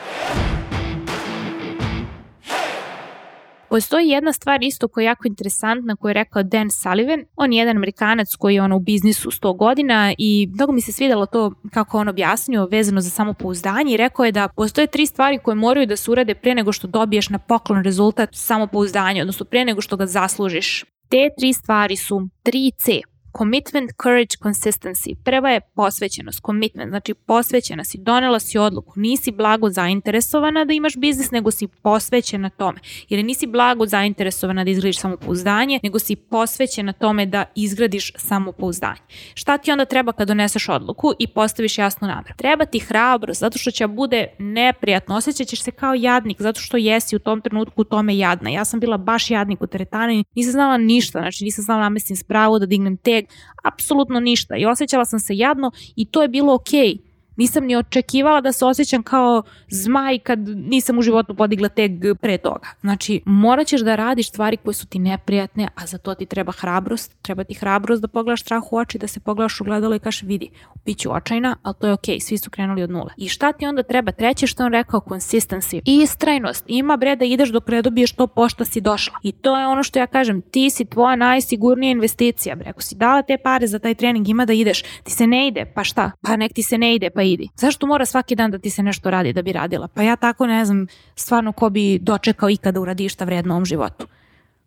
Postoji 3.71 4.09
jedna 4.09 4.33
stvar 4.33 4.63
isto 4.63 4.87
koja 4.87 5.01
je 5.01 5.05
jako 5.05 5.27
interesantna 5.27 5.95
koju 5.95 6.09
je 6.09 6.13
rekao 6.13 6.43
Dan 6.43 6.71
Sullivan. 6.71 7.25
On 7.35 7.53
je 7.53 7.59
jedan 7.59 7.77
Amerikanac 7.77 8.35
koji 8.35 8.55
je 8.55 8.61
ono 8.61 8.75
u 8.75 8.79
biznisu 8.79 9.31
100 9.31 9.57
godina 9.57 10.13
i 10.17 10.49
mnogo 10.53 10.71
mi 10.71 10.81
se 10.81 10.91
svidelo 10.91 11.25
to 11.25 11.53
kako 11.73 11.97
on 11.97 12.07
objasnio 12.07 12.67
vezano 12.71 13.01
za 13.01 13.09
samopouzdanje 13.09 13.93
i 13.93 13.97
rekao 13.97 14.25
je 14.25 14.31
da 14.31 14.47
postoje 14.47 14.87
tri 14.87 15.05
stvari 15.05 15.39
koje 15.43 15.55
moraju 15.55 15.87
da 15.87 15.95
se 15.95 16.11
urade 16.11 16.35
pre 16.35 16.55
nego 16.55 16.71
što 16.71 16.87
dobiješ 16.87 17.29
na 17.29 17.39
poklon 17.39 17.83
rezultat 17.83 18.29
samopouzdanja, 18.33 19.21
odnosno 19.21 19.45
pre 19.45 19.65
nego 19.65 19.81
što 19.81 19.97
ga 19.97 20.05
zaslužiš. 20.05 20.85
Te 21.11 21.33
tri 21.35 21.51
stvari 21.51 21.97
su 21.97 22.25
3C. 22.41 23.10
Commitment, 23.37 23.91
courage, 24.03 24.35
consistency. 24.43 25.15
Prva 25.23 25.49
je 25.49 25.61
posvećenost, 25.61 26.41
commitment, 26.45 26.89
znači 26.89 27.13
posvećena 27.13 27.83
si, 27.83 27.97
donela 27.97 28.39
si 28.39 28.57
odluku, 28.57 28.93
nisi 28.95 29.31
blago 29.31 29.69
zainteresovana 29.69 30.65
da 30.65 30.73
imaš 30.73 30.97
biznis, 30.97 31.31
nego 31.31 31.51
si 31.51 31.67
posvećena 31.67 32.49
tome. 32.49 32.79
Jer 33.09 33.25
nisi 33.25 33.47
blago 33.47 33.85
zainteresovana 33.85 34.63
da 34.63 34.69
izgradiš 34.69 34.99
samopouzdanje, 34.99 35.79
nego 35.83 35.99
si 35.99 36.15
posvećena 36.15 36.93
tome 36.93 37.25
da 37.25 37.45
izgradiš 37.55 38.11
samopouzdanje. 38.15 38.99
Šta 39.33 39.57
ti 39.57 39.71
onda 39.71 39.85
treba 39.85 40.11
kad 40.11 40.27
doneseš 40.27 40.69
odluku 40.69 41.13
i 41.19 41.27
postaviš 41.27 41.77
jasnu 41.77 42.07
nameru? 42.07 42.33
Treba 42.37 42.65
ti 42.65 42.79
hrabro, 42.79 43.33
zato 43.33 43.57
što 43.57 43.71
će 43.71 43.87
bude 43.87 44.27
neprijatno, 44.39 45.15
osjećat 45.15 45.47
ćeš 45.47 45.61
se 45.61 45.71
kao 45.71 45.93
jadnik, 45.93 46.41
zato 46.41 46.61
što 46.61 46.77
jesi 46.77 47.15
u 47.15 47.19
tom 47.19 47.41
trenutku 47.41 47.81
u 47.81 47.83
tome 47.83 48.17
jadna. 48.17 48.49
Ja 48.49 48.65
sam 48.65 48.79
bila 48.79 48.97
baš 48.97 49.31
jadnik 49.31 49.61
u 49.61 49.67
teretani, 49.67 50.23
nisam 50.35 50.51
znala 50.51 50.77
ništa, 50.77 51.19
znači 51.19 51.43
nisam 51.43 51.63
znala 51.63 51.81
namestim 51.81 52.15
spravu 52.15 52.59
da 52.59 52.65
dignem 52.65 52.97
te 52.97 53.20
apsolutno 53.63 54.19
ništa 54.19 54.57
i 54.57 54.65
osjećala 54.65 55.05
sam 55.05 55.19
se 55.19 55.37
jadno 55.37 55.71
i 55.95 56.05
to 56.05 56.21
je 56.21 56.27
bilo 56.27 56.53
okej. 56.53 56.79
Okay 56.79 57.10
Nisam 57.41 57.65
ni 57.65 57.75
očekivala 57.75 58.41
da 58.41 58.51
se 58.51 58.65
osjećam 58.65 59.03
kao 59.03 59.43
zmaj 59.69 60.19
kad 60.19 60.39
nisam 60.47 60.99
u 60.99 61.01
životu 61.01 61.35
podigla 61.35 61.69
teg 61.69 61.91
pre 62.21 62.37
toga. 62.37 62.67
Znači, 62.81 63.21
morat 63.25 63.67
ćeš 63.67 63.81
da 63.81 63.95
radiš 63.95 64.29
stvari 64.29 64.57
koje 64.57 64.73
su 64.73 64.87
ti 64.87 64.99
neprijatne, 64.99 65.67
a 65.75 65.85
za 65.85 65.97
to 65.97 66.15
ti 66.15 66.25
treba 66.25 66.51
hrabrost. 66.51 67.15
Treba 67.21 67.43
ti 67.43 67.53
hrabrost 67.53 68.01
da 68.01 68.07
pogledaš 68.07 68.41
strah 68.41 68.63
u 68.71 68.77
oči, 68.77 68.97
da 68.97 69.07
se 69.07 69.19
pogledaš 69.19 69.61
u 69.61 69.63
gledalo 69.63 69.95
i 69.95 69.99
kažeš 69.99 70.21
vidi, 70.21 70.49
bit 70.85 70.97
ću 70.97 71.13
očajna, 71.13 71.55
ali 71.63 71.75
to 71.79 71.87
je 71.87 71.93
okej, 71.93 72.15
okay, 72.15 72.19
svi 72.19 72.37
su 72.37 72.49
krenuli 72.49 72.83
od 72.83 72.89
nule. 72.89 73.13
I 73.17 73.27
šta 73.27 73.51
ti 73.51 73.65
onda 73.65 73.83
treba? 73.83 74.11
Treće 74.11 74.47
što 74.47 74.65
on 74.65 74.71
rekao, 74.71 74.99
consistency. 74.99 75.81
I 75.85 76.01
istrajnost. 76.01 76.63
Ima 76.67 76.97
bre 76.97 77.15
da 77.15 77.25
ideš 77.25 77.49
dok 77.49 77.67
ne 77.67 77.81
dobiješ 77.81 78.11
to 78.11 78.27
pošto 78.27 78.65
si 78.65 78.81
došla. 78.81 79.13
I 79.23 79.31
to 79.31 79.59
je 79.59 79.67
ono 79.67 79.83
što 79.83 79.99
ja 79.99 80.07
kažem, 80.07 80.41
ti 80.41 80.69
si 80.69 80.85
tvoja 80.85 81.15
najsigurnija 81.15 81.91
investicija, 81.91 82.55
bre. 82.55 82.69
Ako 82.69 82.81
si 82.81 82.95
dala 82.95 83.21
te 83.21 83.37
pare 83.37 83.67
za 83.67 83.79
taj 83.79 83.95
trening, 83.95 84.29
ima 84.29 84.45
da 84.45 84.53
ideš. 84.53 84.83
Ti 85.03 85.11
se 85.11 85.27
ne 85.27 85.47
ide, 85.47 85.65
pa 85.75 85.83
šta? 85.83 86.11
Pa 86.21 86.35
nek 86.35 86.53
ti 86.53 86.63
se 86.63 86.77
ne 86.77 86.95
ide, 86.95 87.09
pa 87.09 87.21
idi. 87.33 87.49
Zašto 87.55 87.87
mora 87.87 88.05
svaki 88.05 88.35
dan 88.35 88.51
da 88.51 88.59
ti 88.59 88.69
se 88.69 88.83
nešto 88.83 89.11
radi 89.11 89.33
da 89.33 89.41
bi 89.41 89.53
radila? 89.53 89.87
Pa 89.87 90.01
ja 90.01 90.15
tako 90.15 90.47
ne 90.47 90.65
znam 90.65 90.87
stvarno 91.15 91.51
ko 91.51 91.69
bi 91.69 91.99
dočekao 91.99 92.49
ikada 92.49 92.79
uradi 92.79 93.09
šta 93.09 93.25
vredno 93.25 93.53
ovom 93.53 93.65
životu 93.65 94.07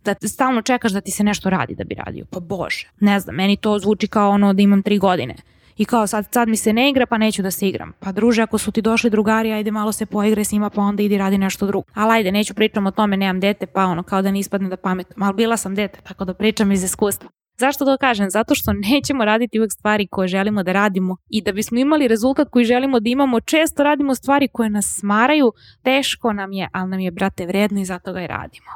da 0.04 0.28
stalno 0.28 0.62
čekaš 0.62 0.92
da 0.92 1.00
ti 1.00 1.10
se 1.10 1.24
nešto 1.24 1.50
radi 1.50 1.74
da 1.74 1.84
bi 1.84 1.94
radio. 1.94 2.24
Pa 2.30 2.40
bože, 2.40 2.88
ne 3.00 3.20
znam, 3.20 3.36
meni 3.36 3.56
to 3.56 3.78
zvuči 3.78 4.06
kao 4.08 4.30
ono 4.30 4.52
da 4.52 4.62
imam 4.62 4.82
tri 4.82 4.98
godine. 4.98 5.34
I 5.76 5.84
kao 5.84 6.06
sad, 6.06 6.28
sad 6.30 6.48
mi 6.48 6.56
se 6.56 6.72
ne 6.72 6.90
igra 6.90 7.06
pa 7.06 7.18
neću 7.18 7.42
da 7.42 7.50
se 7.50 7.68
igram. 7.68 7.92
Pa 8.00 8.12
druže, 8.12 8.42
ako 8.42 8.58
su 8.58 8.72
ti 8.72 8.82
došli 8.82 9.10
drugari, 9.10 9.52
ajde 9.52 9.70
malo 9.70 9.92
se 9.92 10.06
poigre 10.06 10.44
s 10.44 10.52
njima 10.52 10.70
pa 10.70 10.82
onda 10.82 11.02
idi 11.02 11.18
radi 11.18 11.38
nešto 11.38 11.66
drugo. 11.66 11.86
Ali 11.94 12.12
ajde, 12.12 12.32
neću 12.32 12.54
pričam 12.54 12.86
o 12.86 12.90
tome, 12.90 13.16
nemam 13.16 13.40
dete 13.40 13.66
pa 13.66 13.84
ono 13.84 14.02
kao 14.02 14.22
da 14.22 14.30
ne 14.30 14.38
ispadne 14.38 14.68
da 14.68 14.76
pametam. 14.76 15.22
Ali 15.22 15.34
bila 15.34 15.56
sam 15.56 15.74
dete, 15.74 16.00
tako 16.00 16.24
da 16.24 16.34
pričam 16.34 16.72
iz 16.72 16.84
iskustva. 16.84 17.28
Zašto 17.56 17.84
to 17.84 17.96
kažem? 17.96 18.30
Zato 18.30 18.54
što 18.54 18.72
nećemo 18.72 19.24
raditi 19.24 19.58
uvek 19.58 19.72
stvari 19.72 20.06
koje 20.06 20.28
želimo 20.28 20.62
da 20.62 20.72
radimo 20.72 21.16
i 21.28 21.42
da 21.42 21.52
bismo 21.52 21.78
imali 21.78 22.08
rezultat 22.08 22.48
koji 22.50 22.64
želimo 22.64 23.00
da 23.00 23.08
imamo, 23.08 23.40
često 23.40 23.82
radimo 23.82 24.14
stvari 24.14 24.48
koje 24.48 24.70
nas 24.70 24.96
smaraju, 24.98 25.52
teško 25.82 26.32
nam 26.32 26.52
je, 26.52 26.68
ali 26.72 26.90
nam 26.90 27.00
je, 27.00 27.10
brate, 27.10 27.46
vredno 27.46 27.80
i 27.80 27.84
zato 27.84 28.12
ga 28.12 28.20
i 28.22 28.26
radimo. 28.26 28.70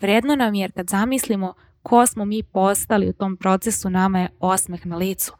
Vredno 0.00 0.36
nam 0.36 0.54
je 0.54 0.60
jer 0.60 0.72
kad 0.72 0.88
zamislimo 0.88 1.54
ko 1.82 2.06
smo 2.06 2.24
mi 2.24 2.42
postali 2.42 3.08
u 3.08 3.12
tom 3.12 3.36
procesu, 3.36 3.90
nama 3.90 4.20
je 4.20 4.28
osmeh 4.40 4.86
na 4.86 4.96
licu. 4.96 5.32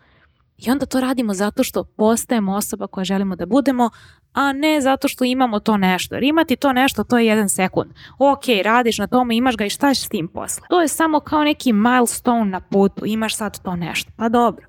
I 0.58 0.70
onda 0.70 0.86
to 0.86 1.00
radimo 1.00 1.34
zato 1.34 1.64
što 1.64 1.84
postajemo 1.84 2.54
osoba 2.54 2.86
koja 2.86 3.04
želimo 3.04 3.36
da 3.36 3.46
budemo, 3.46 3.90
a 4.32 4.52
ne 4.52 4.80
zato 4.80 5.08
što 5.08 5.24
imamo 5.24 5.60
to 5.60 5.76
nešto. 5.76 6.14
Jer 6.14 6.24
imati 6.24 6.56
to 6.56 6.72
nešto, 6.72 7.04
to 7.04 7.18
je 7.18 7.26
jedan 7.26 7.48
sekund. 7.48 7.90
Ok, 8.18 8.42
radiš 8.64 8.98
na 8.98 9.06
tome, 9.06 9.36
imaš 9.36 9.56
ga 9.56 9.64
i 9.64 9.70
šta 9.70 9.94
ćeš 9.94 10.04
s 10.04 10.08
tim 10.08 10.28
posle? 10.28 10.66
To 10.68 10.80
je 10.80 10.88
samo 10.88 11.20
kao 11.20 11.44
neki 11.44 11.72
milestone 11.72 12.50
na 12.50 12.60
putu, 12.60 13.06
imaš 13.06 13.36
sad 13.36 13.62
to 13.62 13.76
nešto. 13.76 14.12
Pa 14.16 14.28
dobro, 14.28 14.66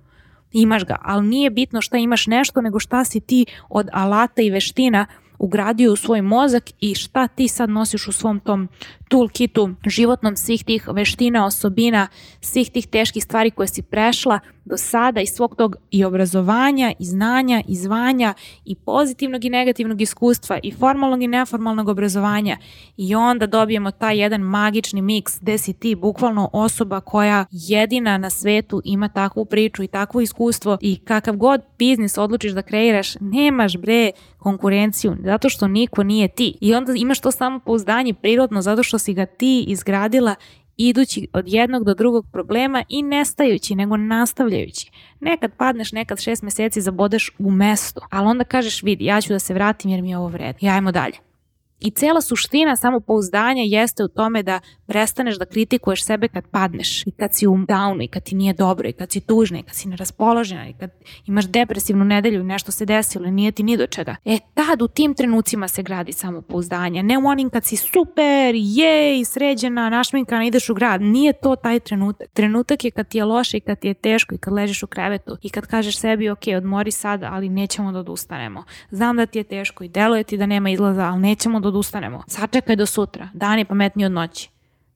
imaš 0.52 0.86
ga, 0.86 0.98
ali 1.02 1.28
nije 1.28 1.50
bitno 1.50 1.82
šta 1.82 1.98
imaš 1.98 2.28
nešto, 2.28 2.62
nego 2.62 2.80
šta 2.80 3.06
si 3.06 3.20
ti 3.20 3.46
od 3.70 3.90
alata 3.94 4.42
i 4.42 4.50
veština 4.50 5.06
ugradio 5.40 5.94
u 5.94 5.96
svoj 5.96 6.22
mozak 6.22 6.64
i 6.80 6.96
šta 6.96 7.28
ti 7.28 7.48
sad 7.48 7.70
nosiš 7.70 8.08
u 8.08 8.12
svom 8.12 8.40
tom 8.40 8.68
toolkitu 9.08 9.70
životnom 9.86 10.36
svih 10.36 10.64
tih 10.64 10.88
veština, 10.88 11.46
osobina, 11.46 12.08
svih 12.42 12.72
tih 12.72 12.88
teških 12.88 13.24
stvari 13.24 13.52
koje 13.52 13.68
si 13.68 13.82
prešla 13.82 14.40
do 14.66 14.78
sada 14.78 15.22
i 15.22 15.26
svog 15.26 15.56
tog 15.56 15.76
i 15.92 16.04
obrazovanja 16.04 16.94
i 17.00 17.06
znanja 17.06 17.62
i 17.68 17.76
zvanja 17.76 18.34
i 18.66 18.76
pozitivnog 18.76 19.46
i 19.46 19.50
negativnog 19.50 20.02
iskustva 20.02 20.60
i 20.64 20.72
formalnog 20.72 21.24
i 21.24 21.28
neformalnog 21.28 21.90
obrazovanja. 21.90 22.58
I 22.98 23.16
onda 23.16 23.48
dobijemo 23.48 23.92
taj 23.92 24.22
jedan 24.22 24.42
magični 24.42 25.02
miks 25.02 25.40
gde 25.42 25.58
si 25.58 25.74
ti 25.74 25.96
bukvalno 25.96 26.50
osoba 26.54 27.00
koja 27.00 27.46
jedina 27.52 28.18
na 28.18 28.30
svetu 28.30 28.82
ima 28.86 29.10
takvu 29.10 29.46
priču 29.46 29.84
i 29.84 29.88
takvo 29.88 30.22
iskustvo 30.22 30.78
i 30.82 30.96
kakav 30.96 31.36
god 31.36 31.62
biznis 31.80 32.18
odlučiš 32.18 32.52
da 32.52 32.62
kreiraš, 32.62 33.16
nemaš 33.20 33.78
bre 33.78 34.12
konkurenciju 34.38 35.16
zato 35.28 35.50
što 35.50 35.68
niko 35.68 36.04
nije 36.04 36.28
ti 36.28 36.58
i 36.62 36.74
onda 36.74 36.94
imaš 36.96 37.22
to 37.22 37.32
samo 37.32 37.60
pouzdanje 37.60 38.14
prirodno 38.14 38.62
zato 38.62 38.84
što 38.84 39.00
si 39.00 39.14
ga 39.14 39.26
ti 39.26 39.66
izgradila 39.68 40.36
idući 40.78 41.28
od 41.34 41.44
jednog 41.48 41.84
do 41.84 41.94
drugog 41.94 42.26
problema 42.32 42.84
i 42.90 43.04
nestajući, 43.04 43.76
nego 43.76 43.98
nastavljajući. 43.98 44.92
Nekad 45.20 45.52
padneš, 45.58 45.92
nekad 45.92 46.20
šest 46.20 46.44
meseci 46.44 46.82
zabodeš 46.82 47.32
u 47.40 47.52
mestu, 47.52 48.02
ali 48.10 48.28
onda 48.28 48.44
kažeš 48.44 48.84
vidi, 48.84 49.06
ja 49.06 49.22
ću 49.22 49.34
da 49.34 49.40
se 49.40 49.54
vratim 49.54 49.92
jer 49.92 50.02
mi 50.02 50.10
je 50.10 50.18
ovo 50.18 50.28
vredno. 50.28 50.60
I 50.62 50.70
ajmo 50.70 50.92
dalje. 50.92 51.27
I 51.80 51.92
cela 51.92 52.22
suština 52.22 52.76
samopouzdanja 52.76 53.64
jeste 53.64 54.04
u 54.04 54.08
tome 54.08 54.44
da 54.44 54.60
prestaneš 54.88 55.38
da 55.38 55.46
kritikuješ 55.46 56.06
sebe 56.06 56.28
kad 56.28 56.48
padneš 56.48 57.08
i 57.08 57.12
kad 57.12 57.36
si 57.36 57.48
u 57.48 57.54
downu 57.54 58.04
i 58.04 58.08
kad 58.08 58.24
ti 58.24 58.36
nije 58.36 58.54
dobro 58.54 58.90
i 58.90 58.94
kad 58.94 59.12
si 59.12 59.22
tužna 59.22 59.60
i 59.60 59.64
kad 59.64 59.76
si 59.76 59.88
neraspoložena 59.88 60.70
i 60.70 60.74
kad 60.74 60.90
imaš 61.26 61.46
depresivnu 61.46 62.06
nedelju 62.06 62.40
i 62.42 62.44
nešto 62.44 62.72
se 62.72 62.86
desilo 62.86 63.26
i 63.26 63.32
nije 63.32 63.52
ti 63.52 63.64
ni 63.64 63.78
do 63.78 63.88
čega. 63.88 64.16
E 64.26 64.40
tad 64.54 64.82
u 64.82 64.88
tim 64.88 65.14
trenucima 65.14 65.68
se 65.68 65.84
gradi 65.84 66.14
samopouzdanje, 66.14 67.04
ne 67.04 67.18
u 67.18 67.28
onim 67.28 67.50
kad 67.50 67.66
si 67.66 67.76
super, 67.76 68.56
jej, 68.56 69.26
sređena, 69.26 69.90
našminkana, 69.90 70.46
ideš 70.46 70.70
u 70.70 70.74
grad. 70.74 71.02
Nije 71.02 71.34
to 71.34 71.56
taj 71.56 71.80
trenutak. 71.80 72.28
Trenutak 72.34 72.84
je 72.84 72.92
kad 72.92 73.08
ti 73.08 73.18
je 73.18 73.26
loše 73.26 73.58
i 73.58 73.62
kad 73.62 73.80
ti 73.80 73.88
je 73.88 73.94
teško 73.94 74.36
i 74.36 74.38
kad 74.38 74.54
ležiš 74.54 74.84
u 74.84 74.88
krevetu 74.88 75.38
i 75.42 75.50
kad 75.50 75.68
kažeš 75.68 75.98
sebi 75.98 76.30
ok, 76.30 76.44
odmori 76.58 76.92
sad, 76.92 77.24
ali 77.24 77.50
nećemo 77.50 77.92
da 77.92 78.00
odustanemo. 78.00 78.64
Znam 78.92 79.18
da 79.18 79.26
ti 79.26 79.40
je 79.40 79.44
teško 79.44 79.84
i 79.84 79.90
deluje 79.90 80.24
ti 80.24 80.38
da 80.38 80.46
nema 80.46 80.70
izlaza, 80.70 81.04
ali 81.04 81.20
nećemo 81.20 81.60
da 81.60 81.67
odustanemo. 81.68 82.24
Sačekaj 82.28 82.76
do 82.76 82.86
sutra. 82.86 83.30
Dan 83.34 83.60
je 83.60 83.66
pametniji 83.66 84.06
od 84.06 84.12
noći. 84.12 84.50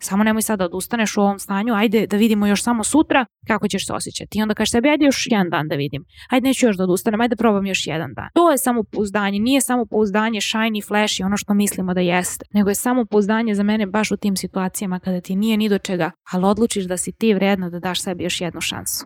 Samo 0.03 0.23
nemoj 0.23 0.41
sad 0.41 0.59
da 0.59 0.65
odustaneš 0.65 1.17
u 1.17 1.21
ovom 1.21 1.39
stanju, 1.39 1.73
ajde 1.73 2.07
da 2.07 2.17
vidimo 2.17 2.47
još 2.47 2.63
samo 2.63 2.83
sutra 2.83 3.25
kako 3.47 3.67
ćeš 3.67 3.87
se 3.87 3.93
osjećati. 3.93 4.37
I 4.37 4.41
onda 4.41 4.53
kažeš 4.53 4.71
sebi, 4.71 4.89
ajde 4.89 5.05
još 5.05 5.27
jedan 5.31 5.49
dan 5.49 5.67
da 5.67 5.75
vidim. 5.75 6.05
Ajde 6.29 6.47
neću 6.47 6.65
još 6.65 6.77
da 6.77 6.83
odustanem, 6.83 7.21
ajde 7.21 7.35
da 7.35 7.39
probam 7.39 7.65
još 7.65 7.87
jedan 7.87 8.13
dan. 8.13 8.29
To 8.33 8.51
je 8.51 8.57
samo 8.57 8.83
pouzdanje, 8.83 9.39
nije 9.39 9.61
samo 9.61 9.85
pouzdanje 9.85 10.39
shiny, 10.39 10.87
flashy, 10.89 11.25
ono 11.25 11.37
što 11.37 11.53
mislimo 11.53 11.93
da 11.93 12.01
jeste. 12.01 12.45
Nego 12.53 12.69
je 12.69 12.75
samo 12.75 13.05
pouzdanje 13.05 13.55
za 13.55 13.63
mene 13.63 13.85
baš 13.85 14.11
u 14.11 14.17
tim 14.17 14.35
situacijama 14.35 14.99
kada 14.99 15.21
ti 15.21 15.35
nije 15.35 15.57
ni 15.57 15.69
do 15.69 15.77
čega, 15.77 16.11
ali 16.31 16.45
odlučiš 16.45 16.85
da 16.85 16.97
si 16.97 17.11
ti 17.11 17.33
vredna 17.33 17.69
da 17.69 17.79
daš 17.79 18.01
sebi 18.01 18.23
još 18.23 18.41
jednu 18.41 18.61
šansu. 18.61 19.05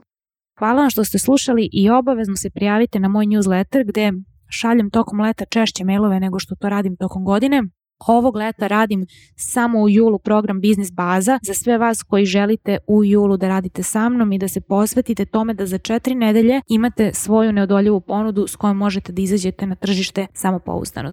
Hvala 0.59 0.81
vam 0.81 0.89
što 0.89 1.03
ste 1.03 1.19
slušali 1.19 1.69
i 1.71 1.89
obavezno 1.89 2.35
se 2.35 2.49
prijavite 2.49 2.99
na 2.99 3.07
moj 3.07 3.25
newsletter 3.25 3.87
gde 3.87 4.11
šaljem 4.55 4.89
tokom 4.89 5.19
leta 5.19 5.45
češće 5.45 5.83
mailove 5.83 6.19
nego 6.19 6.39
što 6.39 6.55
to 6.55 6.69
radim 6.69 6.97
tokom 6.97 7.25
godine. 7.25 7.63
Ovog 8.07 8.35
leta 8.35 8.67
radim 8.67 9.05
samo 9.35 9.81
u 9.81 9.89
julu 9.89 10.19
program 10.19 10.61
Biznis 10.61 10.91
baza 10.91 11.39
za 11.43 11.53
sve 11.53 11.77
vas 11.77 12.03
koji 12.03 12.25
želite 12.25 12.77
u 12.87 13.03
julu 13.03 13.37
da 13.37 13.47
radite 13.47 13.83
sa 13.83 14.09
mnom 14.09 14.31
i 14.31 14.39
da 14.39 14.47
se 14.47 14.61
posvetite 14.61 15.25
tome 15.25 15.53
da 15.53 15.65
za 15.65 15.77
četiri 15.77 16.15
nedelje 16.15 16.61
imate 16.67 17.13
svoju 17.13 17.51
neodoljivu 17.51 18.01
ponudu 18.01 18.47
s 18.47 18.55
kojom 18.55 18.77
možete 18.77 19.11
da 19.11 19.21
izađete 19.21 19.65
na 19.65 19.75
tržište 19.75 20.27
samopouzdano. 20.33 21.11